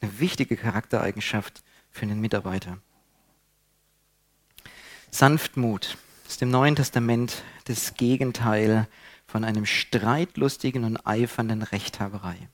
[0.01, 1.61] Eine wichtige Charaktereigenschaft
[1.91, 2.77] für einen Mitarbeiter.
[5.11, 5.97] Sanftmut
[6.27, 8.87] ist im Neuen Testament das Gegenteil
[9.25, 12.49] von einem streitlustigen und eifernden Rechthaberei.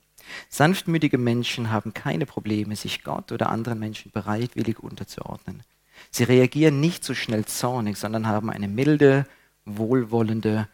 [0.50, 5.64] Sanftmütige Menschen haben keine Probleme, sich Gott oder anderen Menschen bereitwillig unterzuordnen.
[6.12, 9.28] Sie reagieren nicht so schnell zornig, sondern haben eine milde,
[9.66, 10.68] wohlwollende,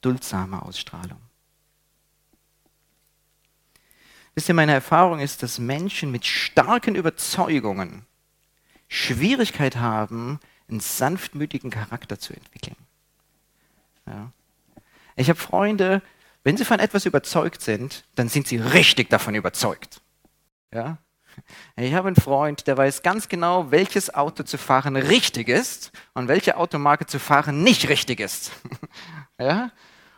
[0.00, 1.20] duldsame Ausstrahlung.
[4.34, 8.06] Wisst ihr, meine Erfahrung ist, dass Menschen mit starken Überzeugungen
[8.88, 12.76] Schwierigkeit haben, einen sanftmütigen Charakter zu entwickeln.
[14.06, 14.32] Ja.
[15.16, 16.02] Ich habe Freunde,
[16.44, 20.00] wenn sie von etwas überzeugt sind, dann sind sie richtig davon überzeugt.
[20.72, 20.98] Ja?
[21.76, 26.28] Ich habe einen Freund, der weiß ganz genau, welches Auto zu fahren richtig ist und
[26.28, 28.52] welche Automarke zu fahren nicht richtig ist.
[29.40, 29.70] ja?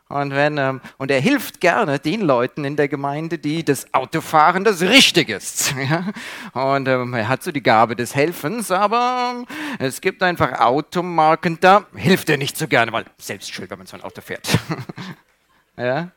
[0.09, 4.20] Und, wenn, ähm, und er hilft gerne den Leuten in der Gemeinde, die das Auto
[4.20, 5.75] fahren, das richtig ist.
[5.83, 6.05] Ja?
[6.53, 9.45] Und ähm, er hat so die Gabe des Helfens, aber
[9.79, 13.87] es gibt einfach Automarken, da hilft er nicht so gerne, weil selbst schuld, wenn man
[13.87, 14.47] so ein Auto fährt.
[15.77, 16.11] ja?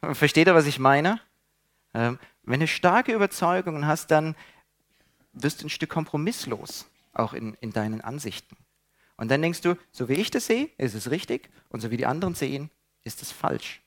[0.00, 1.20] Versteht ihr, was ich meine?
[1.94, 4.34] Ähm, wenn du starke Überzeugungen hast, dann
[5.32, 8.56] wirst du ein Stück kompromisslos, auch in, in deinen Ansichten.
[9.16, 11.96] Und dann denkst du, so wie ich das sehe, ist es richtig, und so wie
[11.96, 12.70] die anderen sehen,
[13.04, 13.80] ist es falsch.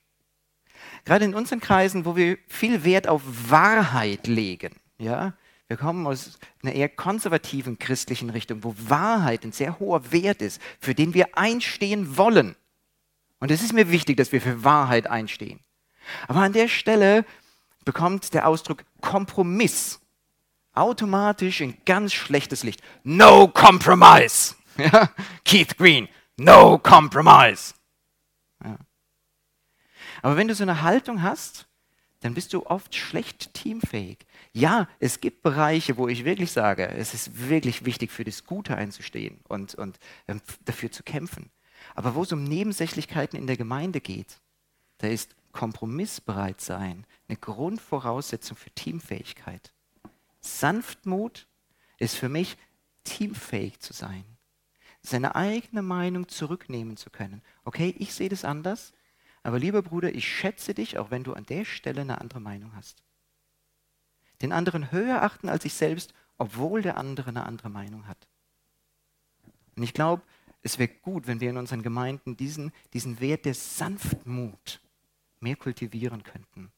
[1.04, 5.34] Gerade in unseren Kreisen, wo wir viel Wert auf Wahrheit legen, ja,
[5.68, 10.60] wir kommen aus einer eher konservativen christlichen Richtung, wo Wahrheit ein sehr hoher Wert ist,
[10.80, 12.54] für den wir einstehen wollen.
[13.38, 15.60] Und es ist mir wichtig, dass wir für Wahrheit einstehen.
[16.28, 17.24] Aber an der Stelle
[17.84, 20.00] bekommt der Ausdruck Kompromiss
[20.76, 22.82] automatisch ein ganz schlechtes Licht.
[23.02, 24.54] No compromise.
[24.78, 25.08] Ja?
[25.46, 26.06] Keith Green,
[26.36, 27.72] no compromise.
[28.62, 28.76] Ja.
[30.20, 31.66] Aber wenn du so eine Haltung hast,
[32.20, 34.26] dann bist du oft schlecht teamfähig.
[34.52, 38.76] Ja, es gibt Bereiche, wo ich wirklich sage, es ist wirklich wichtig, für das Gute
[38.76, 41.50] einzustehen und, und ähm, dafür zu kämpfen.
[41.96, 44.38] Aber wo es um Nebensächlichkeiten in der Gemeinde geht,
[44.98, 49.72] da ist kompromissbereit sein eine Grundvoraussetzung für Teamfähigkeit.
[50.40, 51.48] Sanftmut
[51.98, 52.58] ist für mich,
[53.04, 54.24] teamfähig zu sein.
[55.00, 57.40] Seine eigene Meinung zurücknehmen zu können.
[57.64, 58.92] Okay, ich sehe das anders,
[59.42, 62.74] aber lieber Bruder, ich schätze dich, auch wenn du an der Stelle eine andere Meinung
[62.76, 63.02] hast.
[64.42, 68.28] Den anderen höher achten als sich selbst, obwohl der andere eine andere Meinung hat.
[69.76, 70.22] Und ich glaube,
[70.66, 74.80] es wäre gut, wenn wir in unseren Gemeinden diesen, diesen Wert der Sanftmut
[75.38, 76.72] mehr kultivieren könnten.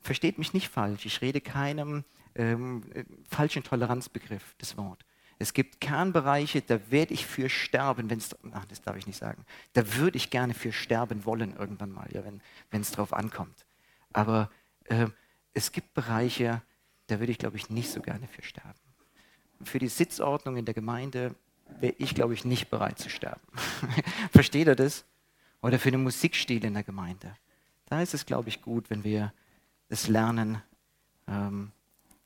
[0.00, 5.04] Versteht mich nicht falsch, ich rede keinem ähm, äh, falschen Toleranzbegriff, das Wort.
[5.38, 8.34] Es gibt Kernbereiche, da werde ich für sterben, wenn es,
[8.68, 9.44] das darf ich nicht sagen,
[9.74, 13.66] da würde ich gerne für sterben wollen irgendwann mal, ja, wenn es drauf ankommt.
[14.14, 14.50] Aber
[14.84, 15.08] äh,
[15.52, 16.62] es gibt Bereiche,
[17.08, 18.80] da würde ich, glaube ich, nicht so gerne für sterben.
[19.62, 21.34] Für die Sitzordnung in der Gemeinde
[21.80, 23.40] wäre ich, glaube ich, nicht bereit zu sterben.
[24.32, 25.04] Versteht ihr das?
[25.62, 27.36] Oder für den Musikstil in der Gemeinde.
[27.86, 29.32] Da ist es, glaube ich, gut, wenn wir
[29.88, 30.62] es lernen,
[31.28, 31.72] ähm,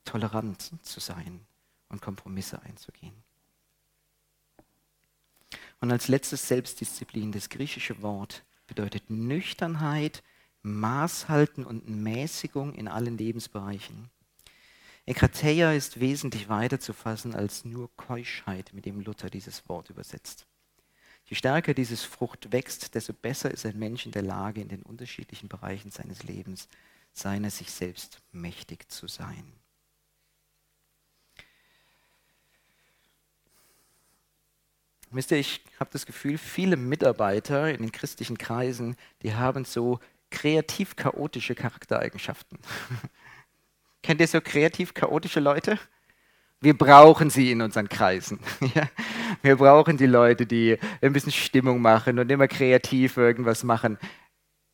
[0.05, 1.41] tolerant zu sein
[1.89, 3.13] und Kompromisse einzugehen.
[5.79, 10.23] Und als letztes Selbstdisziplin, das griechische Wort bedeutet Nüchternheit,
[10.63, 14.09] Maßhalten und Mäßigung in allen Lebensbereichen.
[15.05, 20.45] Ekrateia ist wesentlich weiter zu fassen als nur Keuschheit, mit dem Luther dieses Wort übersetzt.
[21.25, 24.83] Je stärker dieses Frucht wächst, desto besser ist ein Mensch in der Lage, in den
[24.83, 26.67] unterschiedlichen Bereichen seines Lebens
[27.13, 29.43] seiner sich selbst mächtig zu sein.
[35.09, 39.99] Wisst ihr, ich habe das Gefühl, viele Mitarbeiter in den christlichen Kreisen, die haben so
[40.29, 42.59] kreativ chaotische Charaktereigenschaften.
[44.03, 45.77] Kennt ihr so kreativ chaotische Leute?
[46.59, 48.39] Wir brauchen sie in unseren Kreisen.
[49.41, 53.97] Wir brauchen die Leute, die ein bisschen Stimmung machen und immer kreativ irgendwas machen.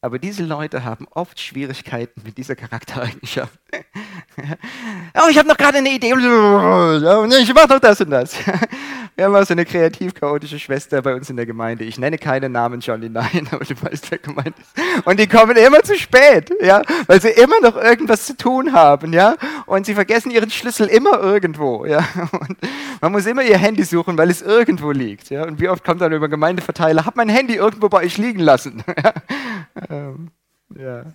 [0.02, 3.58] Aber diese Leute haben oft Schwierigkeiten mit dieser Charaktereigenschaft.
[5.16, 6.14] oh, ich habe noch gerade eine Idee.
[6.18, 8.36] Ich mache doch das und das.
[9.16, 11.84] Wir haben also eine kreativ chaotische Schwester bei uns in der Gemeinde.
[11.84, 15.08] Ich nenne keine Namen, Johnny, nein, aber du weißt, wer gemeint ist.
[15.08, 19.14] Und die kommen immer zu spät, ja, weil sie immer noch irgendwas zu tun haben,
[19.14, 19.36] ja.
[19.66, 22.08] Und sie vergessen ihren Schlüssel immer irgendwo, ja.
[22.32, 22.58] Und
[23.02, 25.46] man muss immer ihr Handy suchen, weil es irgendwo liegt, ja.
[25.46, 28.84] Und wie oft kommt dann über Gemeindeverteiler, hab mein Handy irgendwo bei euch liegen lassen.
[29.90, 30.30] ähm,
[30.76, 31.06] ja.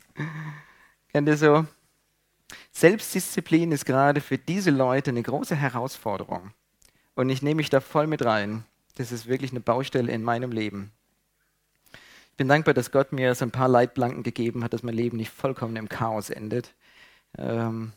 [1.12, 1.66] Kennt ihr so?
[2.73, 6.53] Selbstdisziplin ist gerade für diese Leute eine große Herausforderung.
[7.14, 8.64] Und ich nehme mich da voll mit rein.
[8.97, 10.91] Das ist wirklich eine Baustelle in meinem Leben.
[11.93, 15.18] Ich bin dankbar, dass Gott mir so ein paar Leitplanken gegeben hat, dass mein Leben
[15.18, 16.75] nicht vollkommen im Chaos endet.
[17.37, 17.93] Ähm,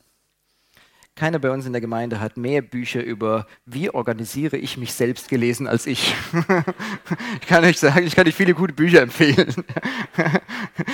[1.15, 5.29] keiner bei uns in der Gemeinde hat mehr Bücher über, wie organisiere ich mich selbst
[5.29, 6.13] gelesen als ich.
[7.41, 9.53] ich kann euch sagen, ich kann euch viele gute Bücher empfehlen.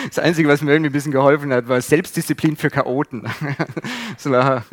[0.08, 3.24] Das Einzige, was mir irgendwie ein bisschen geholfen hat, war Selbstdisziplin für Chaoten.
[4.24, 4.64] da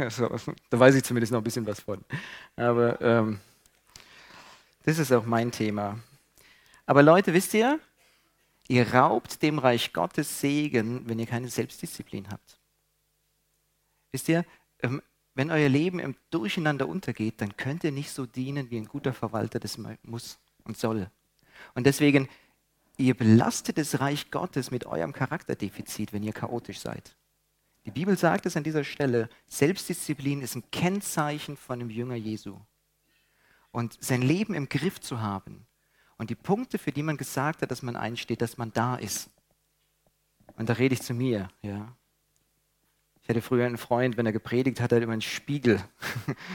[0.70, 2.04] weiß ich zumindest noch ein bisschen was von.
[2.56, 3.40] Aber ähm,
[4.84, 5.98] das ist auch mein Thema.
[6.86, 7.78] Aber Leute, wisst ihr,
[8.68, 12.58] ihr raubt dem Reich Gottes Segen, wenn ihr keine Selbstdisziplin habt.
[14.10, 14.44] Wisst ihr,
[14.82, 15.00] ähm,
[15.38, 19.12] wenn euer Leben im Durcheinander untergeht, dann könnt ihr nicht so dienen, wie ein guter
[19.12, 21.08] Verwalter das muss und soll.
[21.76, 22.28] Und deswegen,
[22.96, 27.16] ihr belastet das Reich Gottes mit eurem Charakterdefizit, wenn ihr chaotisch seid.
[27.84, 32.58] Die Bibel sagt es an dieser Stelle, Selbstdisziplin ist ein Kennzeichen von einem Jünger Jesu.
[33.70, 35.68] Und sein Leben im Griff zu haben
[36.16, 39.30] und die Punkte, für die man gesagt hat, dass man einsteht, dass man da ist.
[40.56, 41.96] Und da rede ich zu mir, ja.
[43.28, 45.84] Ich hatte früher einen Freund, wenn er gepredigt hat, hat er immer einen Spiegel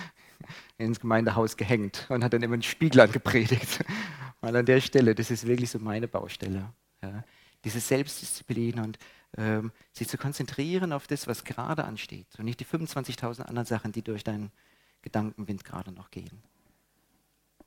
[0.80, 3.86] ins Gemeindehaus gehängt und hat dann immer einen Spiegel angepredigt.
[4.42, 6.74] Weil an der Stelle, das ist wirklich so meine Baustelle.
[7.04, 7.24] Ja.
[7.64, 8.98] Diese Selbstdisziplin und
[9.38, 13.92] ähm, sich zu konzentrieren auf das, was gerade ansteht und nicht die 25.000 anderen Sachen,
[13.92, 14.52] die durch deinen
[15.04, 16.42] Gedankenwind gerade noch gehen.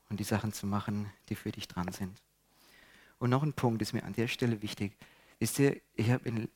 [0.09, 2.21] Und die Sachen zu machen, die für dich dran sind.
[3.19, 4.97] Und noch ein Punkt ist mir an der Stelle wichtig.
[5.39, 6.49] Wisst ihr, ich habe in,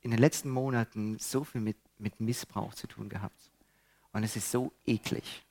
[0.00, 3.50] in, den letzten Monaten so viel mit, mit Missbrauch zu tun gehabt.
[4.12, 5.44] Und es ist so eklig.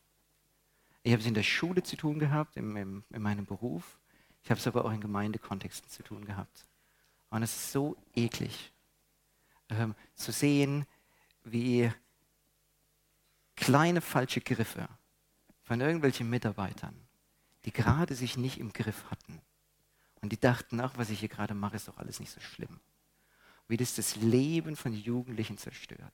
[1.03, 3.99] Ich habe es in der Schule zu tun gehabt, in, in, in meinem Beruf.
[4.43, 6.65] Ich habe es aber auch in Gemeindekontexten zu tun gehabt.
[7.29, 8.71] Und es ist so eklig
[9.69, 10.85] ähm, zu sehen,
[11.43, 11.91] wie
[13.55, 14.87] kleine falsche Griffe
[15.63, 16.95] von irgendwelchen Mitarbeitern,
[17.65, 19.41] die gerade sich nicht im Griff hatten
[20.21, 22.79] und die dachten, ach, was ich hier gerade mache, ist doch alles nicht so schlimm.
[23.67, 26.13] Wie das das Leben von Jugendlichen zerstört.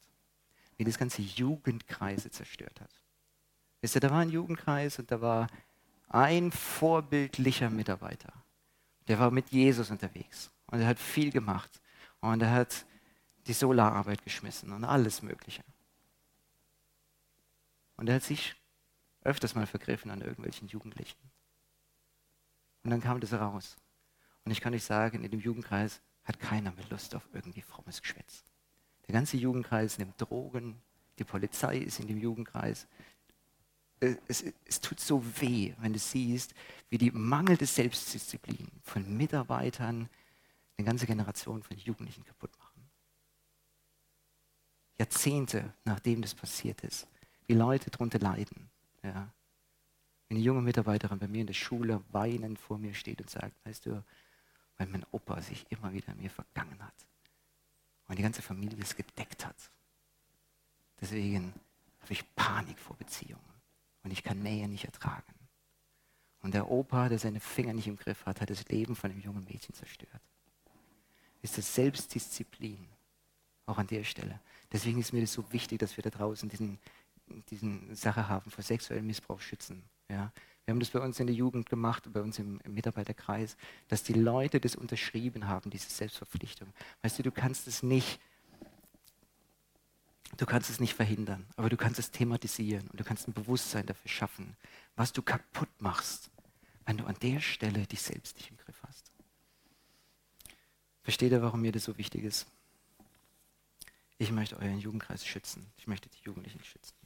[0.79, 3.01] Wie das ganze Jugendkreise zerstört hat.
[3.81, 5.47] Wisst ihr, da war ein Jugendkreis und da war
[6.07, 8.31] ein vorbildlicher Mitarbeiter.
[9.09, 11.81] Der war mit Jesus unterwegs und er hat viel gemacht
[12.21, 12.85] und er hat
[13.45, 15.65] die Solararbeit geschmissen und alles Mögliche.
[17.97, 18.55] Und er hat sich
[19.23, 21.19] öfters mal vergriffen an irgendwelchen Jugendlichen.
[22.83, 23.75] Und dann kam das raus.
[24.45, 28.01] Und ich kann euch sagen, in dem Jugendkreis hat keiner mehr Lust auf irgendwie frommes
[28.01, 28.45] Geschwätz.
[29.09, 30.79] Der ganze Jugendkreis nimmt Drogen,
[31.17, 32.87] die Polizei ist in dem Jugendkreis.
[33.99, 36.53] Es, es, es, tut so weh, wenn du siehst,
[36.91, 40.07] wie die mangelnde Selbstdisziplin von Mitarbeitern
[40.77, 42.75] eine ganze Generation von Jugendlichen kaputt macht.
[44.99, 47.07] Jahrzehnte nachdem das passiert ist,
[47.47, 48.69] wie Leute darunter leiden.
[49.01, 49.33] Ja.
[50.29, 53.87] Eine junge Mitarbeiterin bei mir in der Schule weinend vor mir steht und sagt, weißt
[53.87, 54.03] du,
[54.77, 57.08] weil mein Opa sich immer wieder an mir vergangen hat
[58.09, 59.55] und die ganze Familie es gedeckt hat.
[60.99, 61.53] Deswegen
[62.01, 63.39] habe ich Panik vor Beziehungen
[64.03, 65.33] und ich kann Nähe nicht ertragen.
[66.41, 69.21] Und der Opa, der seine Finger nicht im Griff hat, hat das Leben von einem
[69.21, 70.21] jungen Mädchen zerstört.
[71.41, 72.87] Ist das Selbstdisziplin,
[73.65, 74.39] auch an der Stelle.
[74.71, 76.79] Deswegen ist mir das so wichtig, dass wir da draußen diesen,
[77.49, 79.83] diesen Sache haben, vor sexuellem Missbrauch schützen.
[80.09, 80.31] Ja.
[80.69, 83.57] Wir haben das bei uns in der Jugend gemacht, bei uns im, im, Mitarbeiterkreis,
[83.87, 86.71] dass die Leute das unterschrieben haben, diese Selbstverpflichtung.
[87.01, 88.19] Weißt du, du kannst es nicht,
[90.37, 93.87] du kannst es nicht verhindern, aber du kannst es thematisieren und du kannst ein Bewusstsein
[93.87, 94.55] dafür schaffen,
[94.95, 96.29] was du kaputt machst,
[96.85, 99.11] wenn du an der Stelle dich selbst nicht im Griff hast.
[101.01, 102.45] Versteht ihr, warum mir das so wichtig ist?
[104.19, 105.65] Ich möchte euren Jugendkreis schützen.
[105.77, 106.98] Ich möchte die Jugendlichen schützen.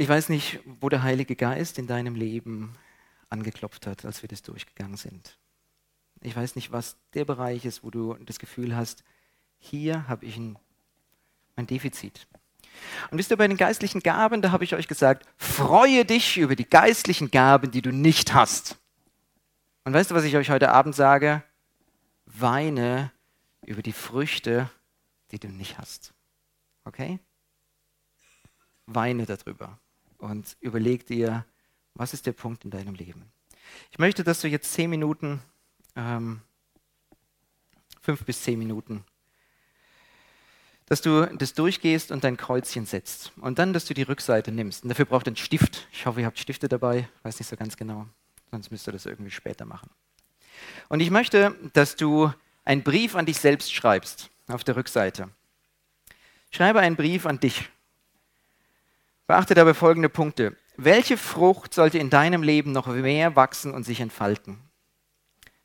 [0.00, 2.72] Ich weiß nicht, wo der Heilige Geist in deinem Leben
[3.30, 5.36] angeklopft hat, als wir das durchgegangen sind.
[6.20, 9.02] Ich weiß nicht, was der Bereich ist, wo du das Gefühl hast,
[9.58, 10.56] hier habe ich ein,
[11.56, 12.28] ein Defizit.
[13.10, 16.54] Und wisst ihr, bei den geistlichen Gaben, da habe ich euch gesagt, freue dich über
[16.54, 18.76] die geistlichen Gaben, die du nicht hast.
[19.82, 21.42] Und weißt du, was ich euch heute Abend sage?
[22.24, 23.10] Weine
[23.66, 24.70] über die Früchte,
[25.32, 26.14] die du nicht hast.
[26.84, 27.18] Okay?
[28.86, 29.80] Weine darüber
[30.18, 31.44] und überleg dir,
[31.94, 33.24] was ist der Punkt in deinem Leben.
[33.90, 35.40] Ich möchte, dass du jetzt zehn Minuten,
[35.96, 36.40] ähm,
[38.00, 39.04] fünf bis zehn Minuten,
[40.86, 43.32] dass du das durchgehst und dein Kreuzchen setzt.
[43.36, 44.84] Und dann, dass du die Rückseite nimmst.
[44.84, 45.86] Und dafür braucht ihr einen Stift.
[45.92, 47.08] Ich hoffe, ihr habt Stifte dabei.
[47.22, 48.06] Weiß nicht so ganz genau.
[48.50, 49.90] Sonst müsst ihr das irgendwie später machen.
[50.88, 52.32] Und ich möchte, dass du
[52.64, 55.28] einen Brief an dich selbst schreibst, auf der Rückseite.
[56.50, 57.68] Schreibe einen Brief an dich.
[59.28, 60.56] Beachte dabei folgende Punkte.
[60.78, 64.58] Welche Frucht sollte in deinem Leben noch mehr wachsen und sich entfalten?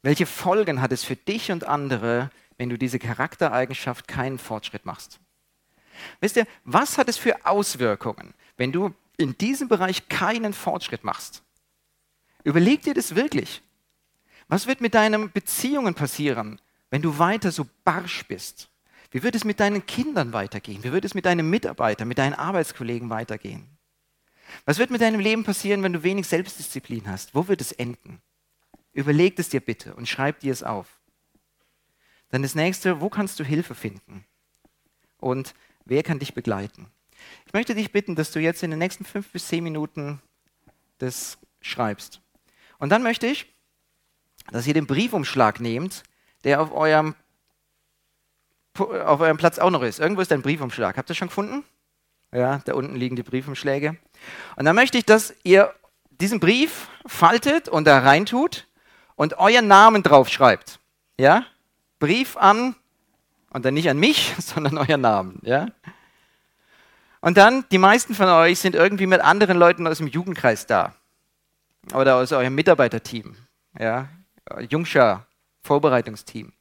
[0.01, 5.21] Welche Folgen hat es für dich und andere, wenn du diese Charaktereigenschaft keinen Fortschritt machst?
[6.19, 11.41] Wisst ihr, was hat es für Auswirkungen, wenn du in diesem Bereich keinen Fortschritt machst?
[12.43, 13.61] Überleg dir das wirklich.
[14.49, 16.59] Was wird mit deinen Beziehungen passieren,
[16.89, 18.67] wenn du weiter so barsch bist?
[19.13, 20.83] Wie wird es mit deinen Kindern weitergehen?
[20.83, 23.77] Wie wird es mit deinen Mitarbeitern, mit deinen Arbeitskollegen weitergehen?
[24.65, 27.35] Was wird mit deinem Leben passieren, wenn du wenig Selbstdisziplin hast?
[27.35, 28.23] Wo wird es enden?
[28.91, 30.99] Überleg es dir bitte und schreib dir es auf.
[32.29, 34.25] Dann das nächste, wo kannst du Hilfe finden?
[35.19, 35.53] Und
[35.85, 36.87] wer kann dich begleiten?
[37.45, 40.23] Ich möchte dich bitten, dass du jetzt in den nächsten fünf bis zehn Minuten
[40.97, 42.19] das schreibst.
[42.79, 43.45] Und dann möchte ich,
[44.51, 46.01] dass ihr den Briefumschlag nehmt,
[46.45, 47.13] der auf eurem,
[48.79, 49.99] auf eurem Platz auch noch ist.
[49.99, 50.97] Irgendwo ist ein Briefumschlag.
[50.97, 51.63] Habt ihr schon gefunden?
[52.31, 53.95] Ja, da unten liegen die Briefumschläge.
[54.55, 55.73] Und dann möchte ich, dass ihr
[56.09, 58.67] diesen Brief faltet und da reintut
[59.15, 60.79] und euren Namen draufschreibt.
[61.17, 61.45] Ja?
[61.99, 62.75] Brief an,
[63.53, 65.39] und dann nicht an mich, sondern euren Namen.
[65.43, 65.67] Ja?
[67.21, 70.95] Und dann, die meisten von euch sind irgendwie mit anderen Leuten aus dem Jugendkreis da.
[71.93, 73.35] Oder aus eurem Mitarbeiterteam.
[73.79, 74.09] Ja?
[74.69, 75.25] Jungschar,
[75.61, 76.51] Vorbereitungsteam.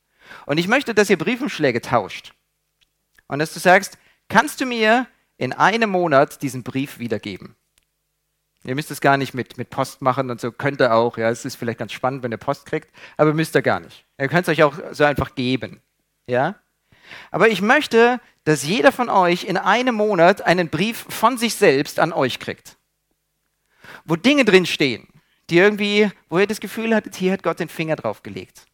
[0.46, 2.34] Und ich möchte, dass ihr Briefumschläge tauscht.
[3.28, 5.06] Und dass du sagst, kannst du mir
[5.36, 7.56] in einem Monat diesen Brief wiedergeben?
[8.64, 11.18] Ihr müsst es gar nicht mit, mit Post machen und so, könnt ihr auch.
[11.18, 14.04] Ja, es ist vielleicht ganz spannend, wenn ihr Post kriegt, aber müsst ihr gar nicht.
[14.18, 15.80] Ihr könnt es euch auch so einfach geben.
[16.28, 16.56] Ja?
[17.30, 21.98] Aber ich möchte, dass jeder von euch in einem Monat einen Brief von sich selbst
[21.98, 22.76] an euch kriegt.
[24.04, 25.08] Wo Dinge drin stehen,
[25.50, 28.66] die irgendwie, wo ihr das Gefühl hattet, hier hat Gott den Finger drauf gelegt.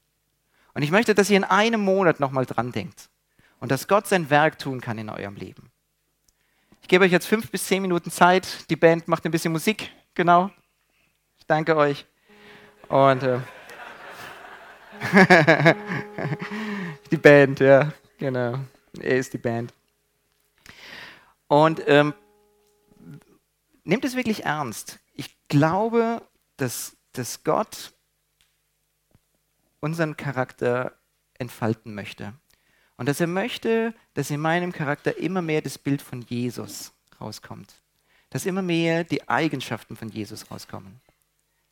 [0.78, 3.10] Und ich möchte, dass ihr in einem Monat nochmal dran denkt
[3.58, 5.72] und dass Gott sein Werk tun kann in eurem Leben.
[6.82, 8.70] Ich gebe euch jetzt fünf bis zehn Minuten Zeit.
[8.70, 10.52] Die Band macht ein bisschen Musik, genau.
[11.36, 12.06] Ich danke euch.
[12.88, 13.40] Und äh,
[17.10, 18.60] die Band, ja, genau.
[19.00, 19.74] Er ist die Band.
[21.48, 22.14] Und ähm,
[23.82, 25.00] nehmt es wirklich ernst.
[25.14, 26.22] Ich glaube,
[26.56, 27.94] dass, dass Gott
[29.80, 30.96] unseren Charakter
[31.34, 32.34] entfalten möchte.
[32.96, 37.80] Und dass er möchte, dass in meinem Charakter immer mehr das Bild von Jesus rauskommt.
[38.30, 41.00] Dass immer mehr die Eigenschaften von Jesus rauskommen.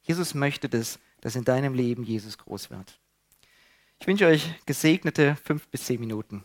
[0.02, 2.98] Jesus möchte das, dass in deinem Leben Jesus groß wird.
[3.98, 6.44] Ich wünsche euch gesegnete fünf bis zehn Minuten.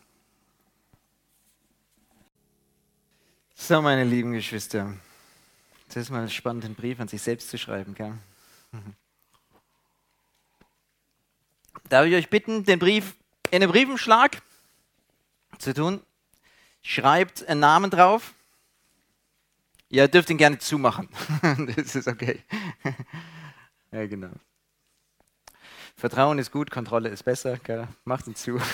[3.53, 4.95] So, meine lieben Geschwister,
[5.87, 7.93] das ist mal spannend, einen Brief an sich selbst zu schreiben.
[7.93, 8.17] Gell?
[11.91, 13.17] Darf ich euch bitten, den Brief
[13.49, 14.41] in den Briefumschlag
[15.57, 15.99] zu tun.
[16.81, 18.33] Schreibt einen Namen drauf.
[19.89, 21.09] Ihr dürft ihn gerne zumachen.
[21.75, 22.41] das ist okay.
[23.91, 24.31] ja, genau.
[25.97, 27.57] Vertrauen ist gut, Kontrolle ist besser.
[27.57, 27.89] Gell?
[28.05, 28.57] Macht ihn zu.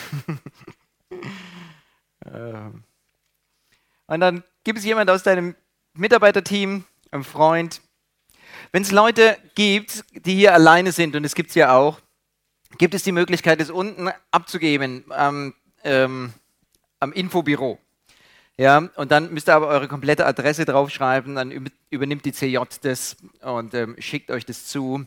[2.25, 2.83] Ähm.
[4.07, 5.55] Und dann gibt es jemand aus deinem
[5.93, 7.79] Mitarbeiterteam, ein Freund.
[8.73, 12.01] Wenn es Leute gibt, die hier alleine sind, und es gibt es ja auch,
[12.77, 15.05] gibt es die Möglichkeit, es unten abzugeben.
[15.15, 15.53] Ähm,
[15.83, 16.33] ähm,
[16.99, 17.79] am Infobüro.
[18.57, 23.15] Ja, und dann müsst ihr aber eure komplette Adresse draufschreiben, dann übernimmt die CJ das
[23.41, 25.05] und ähm, schickt euch das zu.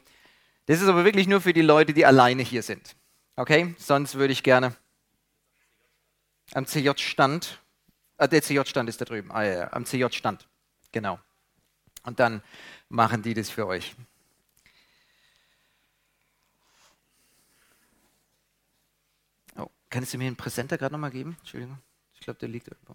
[0.67, 2.95] Das ist aber wirklich nur für die Leute, die alleine hier sind.
[3.35, 3.75] Okay?
[3.77, 4.77] Sonst würde ich gerne
[6.55, 7.61] am CJ-Stand,
[8.19, 10.49] äh, der CJ-Stand ist da drüben, ah, ja, am CJ-Stand,
[10.93, 11.19] genau.
[12.05, 12.43] Und dann
[12.89, 13.97] machen die das für euch.
[19.91, 21.37] Kannst du mir einen Präsenter gerade nochmal geben?
[21.41, 21.79] Entschuldigung.
[22.15, 22.95] Ich glaube, der liegt irgendwo.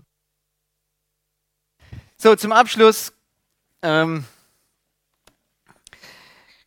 [2.17, 3.13] So, zum Abschluss.
[3.81, 4.25] Ähm,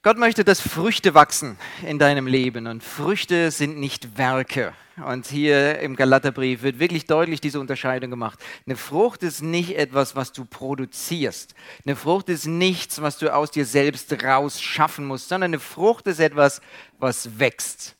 [0.03, 4.73] Gott möchte, dass Früchte wachsen in deinem Leben und Früchte sind nicht Werke.
[5.05, 8.39] Und hier im Galaterbrief wird wirklich deutlich diese Unterscheidung gemacht.
[8.67, 11.55] Eine Frucht ist nicht etwas, was du produzierst.
[11.85, 16.07] Eine Frucht ist nichts, was du aus dir selbst raus schaffen musst, sondern eine Frucht
[16.07, 16.61] ist etwas,
[16.99, 17.98] was wächst.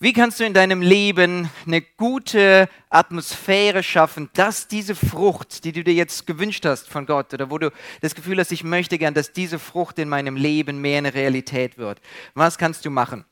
[0.00, 5.82] Wie kannst du in deinem Leben eine gute Atmosphäre schaffen, dass diese Frucht, die du
[5.82, 9.12] dir jetzt gewünscht hast von Gott oder wo du das Gefühl hast, ich möchte gern,
[9.12, 12.00] dass diese Frucht in meinem Leben mehr eine Realität wird?
[12.34, 13.24] Was kannst du machen?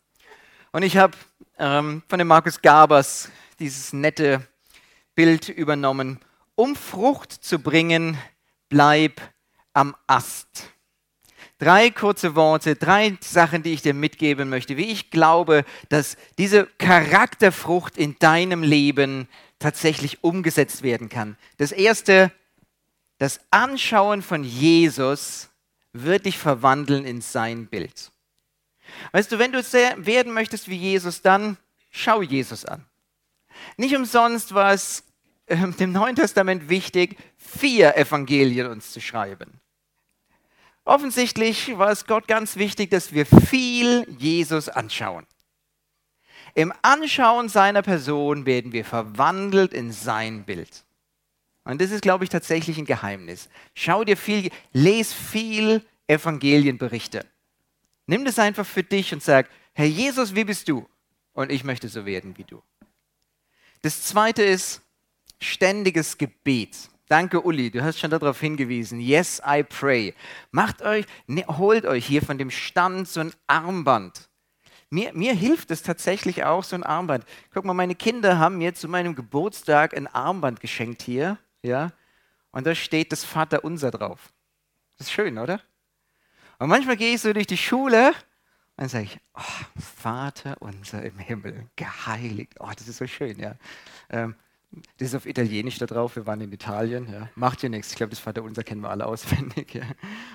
[0.73, 1.17] Und ich habe
[1.57, 4.45] ähm, von dem Markus Gabers dieses nette
[5.15, 6.19] Bild übernommen.
[6.57, 8.19] Um Frucht zu bringen,
[8.69, 9.21] bleib
[9.73, 10.73] am Ast.
[11.59, 16.67] Drei kurze Worte, drei Sachen, die ich dir mitgeben möchte, wie ich glaube, dass diese
[16.79, 19.27] Charakterfrucht in deinem Leben
[19.59, 21.39] tatsächlich umgesetzt werden kann.
[21.57, 22.31] Das erste,
[23.19, 25.49] das Anschauen von Jesus
[25.95, 28.11] wird dich verwandeln in sein Bild.
[29.13, 31.57] Weißt du, wenn du werden möchtest wie Jesus, dann
[31.91, 32.85] schau Jesus an.
[33.79, 35.05] Nicht umsonst war es
[35.47, 39.61] äh, dem Neuen Testament wichtig, vier Evangelien uns zu schreiben.
[40.87, 45.27] Offensichtlich war es Gott ganz wichtig, dass wir viel Jesus anschauen.
[46.55, 50.85] Im Anschauen seiner Person werden wir verwandelt in sein Bild.
[51.65, 53.49] Und das ist, glaube ich, tatsächlich ein Geheimnis.
[53.75, 57.27] Schau dir viel, les viel Evangelienberichte.
[58.07, 60.89] Nimm das einfach für dich und sag, Herr Jesus, wie bist du?
[61.33, 62.63] Und ich möchte so werden wie du.
[63.83, 64.83] Das zweite ist
[65.41, 66.77] ständiges Gebet.
[67.09, 68.99] Danke, Uli, du hast schon darauf hingewiesen.
[68.99, 70.15] Yes, I pray.
[70.51, 74.29] Macht euch, ne, holt euch hier von dem Stand so ein Armband.
[74.91, 77.25] mir, mir hilft es tatsächlich auch, so ein Armband.
[77.55, 81.39] Guck mal, meine Kinder haben mir zu meinem Geburtstag ein Armband geschenkt hier.
[81.63, 81.93] Ja?
[82.51, 84.33] Und da steht das Vaterunser drauf.
[84.99, 85.61] Das ist schön, oder?
[86.59, 88.15] Und manchmal gehe ich so durch die Schule
[88.77, 92.55] und sage ich, oh, Vater unser im Himmel, geheiligt.
[92.59, 93.55] Oh, das ist so schön, ja.
[94.11, 94.35] Ähm,
[94.99, 97.09] das ist auf Italienisch da drauf, wir waren in Italien.
[97.11, 97.29] Ja.
[97.35, 99.75] Macht ja nichts, ich glaube, das Vater unser kennen wir alle auswendig.
[99.75, 99.85] Ja.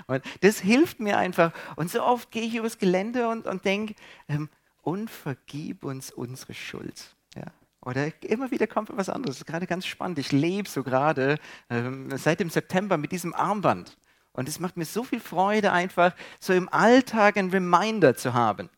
[0.07, 1.51] Und das hilft mir einfach.
[1.75, 3.95] Und so oft gehe ich übers Gelände und, und denke,
[4.27, 4.49] ähm,
[4.82, 7.15] und vergib uns unsere Schuld.
[7.36, 7.45] Ja.
[7.84, 9.38] Oder immer wieder kommt was anderes.
[9.38, 10.19] Das ist gerade ganz spannend.
[10.19, 11.38] Ich lebe so gerade
[11.69, 13.97] ähm, seit dem September mit diesem Armband.
[14.34, 18.69] Und es macht mir so viel Freude, einfach so im Alltag ein Reminder zu haben.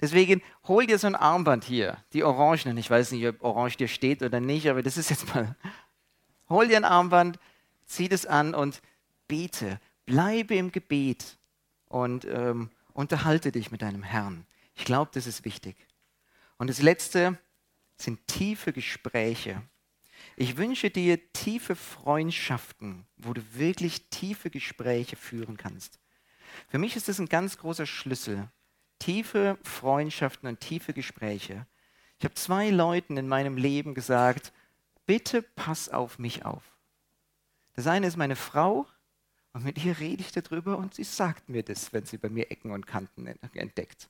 [0.00, 2.76] Deswegen hol dir so ein Armband hier, die Orangenen.
[2.76, 5.56] Ich weiß nicht, ob Orange dir steht oder nicht, aber das ist jetzt mal.
[6.48, 7.40] Hol dir ein Armband,
[7.86, 8.80] zieh das an und
[9.26, 9.80] bete.
[10.04, 11.38] Bleibe im Gebet
[11.88, 14.46] und ähm, unterhalte dich mit deinem Herrn.
[14.76, 15.76] Ich glaube, das ist wichtig.
[16.58, 17.38] Und das Letzte
[17.96, 19.62] sind tiefe Gespräche.
[20.36, 25.98] Ich wünsche dir tiefe Freundschaften, wo du wirklich tiefe Gespräche führen kannst.
[26.68, 28.48] Für mich ist das ein ganz großer Schlüssel,
[28.98, 31.66] tiefe Freundschaften und tiefe Gespräche.
[32.18, 34.52] Ich habe zwei Leuten in meinem Leben gesagt,
[35.06, 36.62] bitte pass auf mich auf.
[37.74, 38.86] Das eine ist meine Frau
[39.52, 42.50] und mit ihr rede ich darüber und sie sagt mir das, wenn sie bei mir
[42.50, 44.08] Ecken und Kanten entdeckt.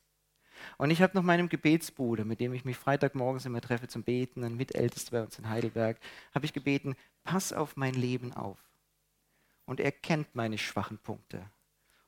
[0.78, 4.44] Und ich habe noch meinem Gebetsbruder, mit dem ich mich Freitagmorgens immer treffe zum Beten,
[4.44, 5.98] ein Mitältester bei uns in Heidelberg,
[6.34, 8.58] habe ich gebeten, pass auf mein Leben auf.
[9.66, 11.50] Und er kennt meine schwachen Punkte.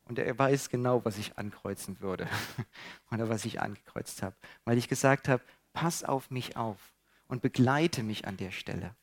[0.09, 2.27] Und er weiß genau, was ich ankreuzen würde
[3.13, 4.35] oder was ich angekreuzt habe,
[4.65, 5.43] weil ich gesagt habe,
[5.73, 6.79] pass auf mich auf
[7.27, 8.95] und begleite mich an der Stelle.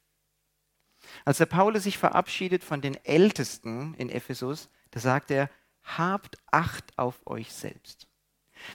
[1.23, 5.49] Als der Paulus sich verabschiedet von den Ältesten in Ephesus, da sagt er,
[5.83, 8.07] habt Acht auf euch selbst.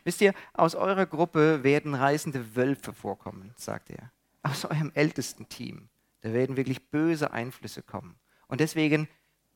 [0.05, 4.13] Wisst ihr, aus eurer Gruppe werden reißende Wölfe vorkommen, sagt er.
[4.43, 5.89] Aus eurem ältesten Team,
[6.21, 8.21] da werden wirklich böse Einflüsse kommen.
[8.47, 9.09] Und deswegen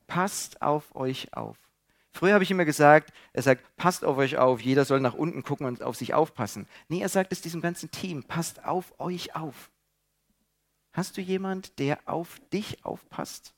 [0.07, 1.57] passt auf euch auf.
[2.15, 5.43] Früher habe ich immer gesagt, er sagt, passt auf euch auf, jeder soll nach unten
[5.43, 6.65] gucken und auf sich aufpassen.
[6.87, 9.69] Nee, er sagt es diesem ganzen Team, passt auf euch auf.
[10.93, 13.53] Hast du jemand, der auf dich aufpasst?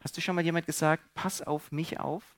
[0.00, 2.36] Hast du schon mal jemand gesagt, pass auf mich auf?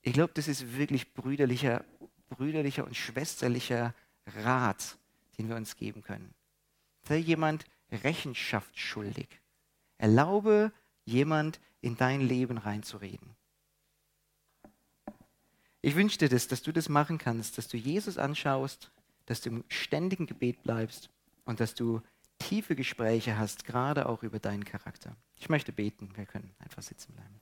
[0.00, 1.84] Ich glaube, das ist wirklich brüderlicher,
[2.30, 3.94] brüderlicher und schwesterlicher
[4.36, 4.96] Rat,
[5.36, 6.32] den wir uns geben können.
[7.02, 9.28] Sei jemand Rechenschaft schuldig.
[9.98, 10.72] Erlaube
[11.04, 13.36] jemand in dein Leben reinzureden.
[15.82, 18.90] Ich wünsche dir das, dass du das machen kannst, dass du Jesus anschaust,
[19.26, 21.08] dass du im ständigen Gebet bleibst
[21.44, 22.02] und dass du
[22.38, 25.16] tiefe Gespräche hast, gerade auch über deinen Charakter.
[25.36, 27.40] Ich möchte beten, wir können einfach sitzen bleiben.